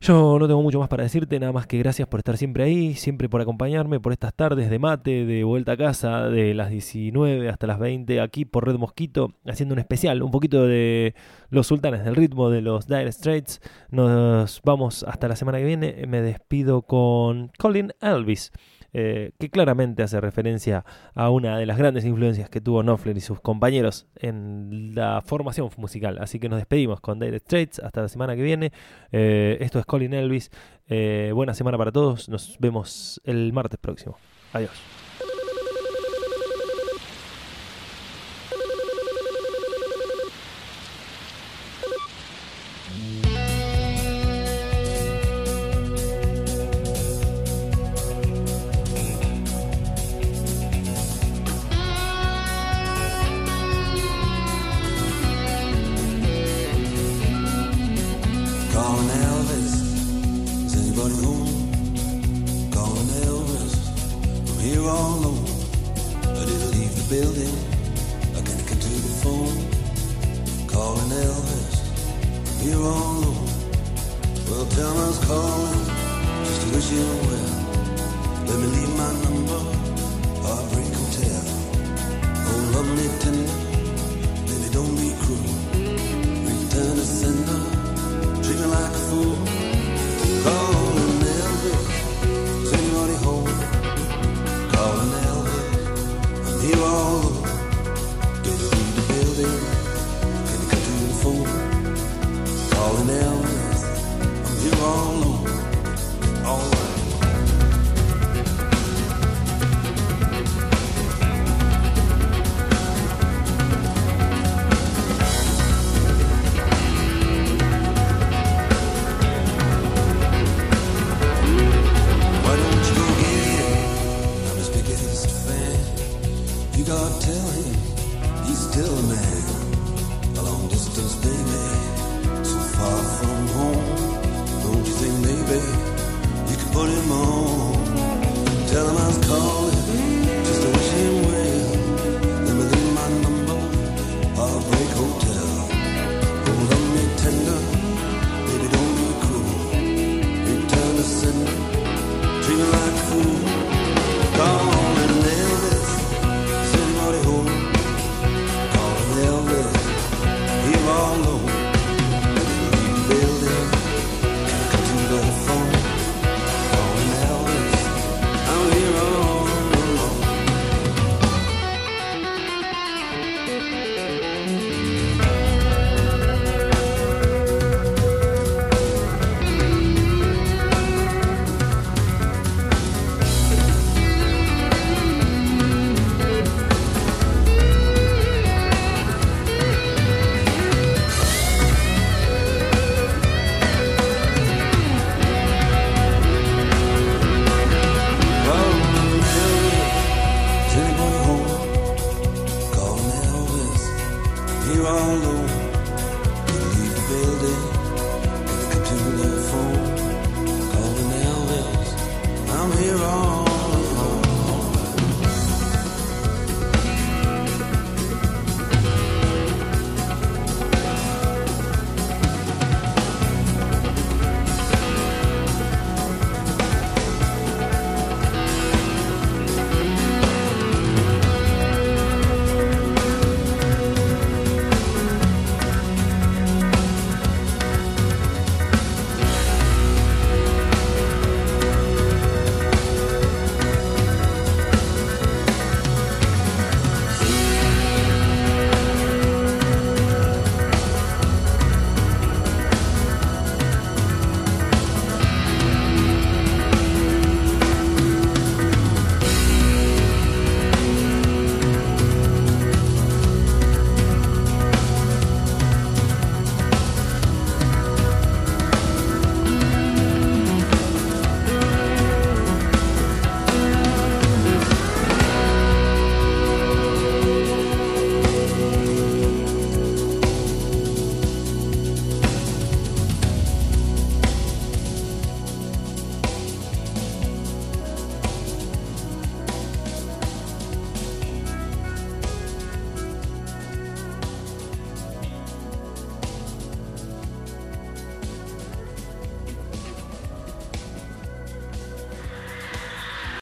Yo 0.00 0.38
no 0.38 0.46
tengo 0.46 0.62
mucho 0.62 0.78
más 0.78 0.88
para 0.88 1.02
decirte, 1.02 1.40
nada 1.40 1.52
más 1.52 1.66
que 1.66 1.76
gracias 1.76 2.06
por 2.06 2.20
estar 2.20 2.36
siempre 2.36 2.62
ahí, 2.62 2.94
siempre 2.94 3.28
por 3.28 3.40
acompañarme 3.40 3.98
por 3.98 4.12
estas 4.12 4.32
tardes 4.32 4.70
de 4.70 4.78
mate, 4.78 5.26
de 5.26 5.42
vuelta 5.42 5.72
a 5.72 5.76
casa, 5.76 6.28
de 6.28 6.54
las 6.54 6.70
19 6.70 7.48
hasta 7.48 7.66
las 7.66 7.80
20, 7.80 8.20
aquí 8.20 8.44
por 8.44 8.64
Red 8.64 8.76
Mosquito, 8.76 9.34
haciendo 9.44 9.72
un 9.74 9.80
especial, 9.80 10.22
un 10.22 10.30
poquito 10.30 10.68
de 10.68 11.16
los 11.50 11.66
sultanes 11.66 12.04
del 12.04 12.14
ritmo 12.14 12.48
de 12.48 12.62
los 12.62 12.86
Dire 12.86 13.10
Straits. 13.10 13.60
Nos 13.90 14.62
vamos 14.64 15.02
hasta 15.02 15.26
la 15.26 15.34
semana 15.34 15.58
que 15.58 15.64
viene, 15.64 16.04
me 16.06 16.22
despido 16.22 16.82
con 16.82 17.50
Colin 17.58 17.92
Elvis. 18.00 18.52
Eh, 18.92 19.32
que 19.38 19.50
claramente 19.50 20.02
hace 20.02 20.20
referencia 20.20 20.84
a 21.14 21.30
una 21.30 21.58
de 21.58 21.66
las 21.66 21.76
grandes 21.76 22.04
influencias 22.04 22.48
que 22.48 22.60
tuvo 22.60 22.82
Knopfler 22.82 23.16
y 23.16 23.20
sus 23.20 23.40
compañeros 23.40 24.06
en 24.16 24.92
la 24.94 25.22
formación 25.24 25.68
musical. 25.76 26.18
Así 26.20 26.38
que 26.38 26.48
nos 26.48 26.58
despedimos 26.58 27.00
con 27.00 27.18
Dire 27.18 27.38
Straits 27.38 27.80
hasta 27.80 28.02
la 28.02 28.08
semana 28.08 28.34
que 28.36 28.42
viene. 28.42 28.72
Eh, 29.12 29.58
esto 29.60 29.78
es 29.78 29.86
Colin 29.86 30.14
Elvis. 30.14 30.50
Eh, 30.88 31.32
buena 31.34 31.54
semana 31.54 31.76
para 31.76 31.92
todos. 31.92 32.28
Nos 32.28 32.56
vemos 32.58 33.20
el 33.24 33.52
martes 33.52 33.78
próximo. 33.78 34.16
Adiós. 34.52 35.07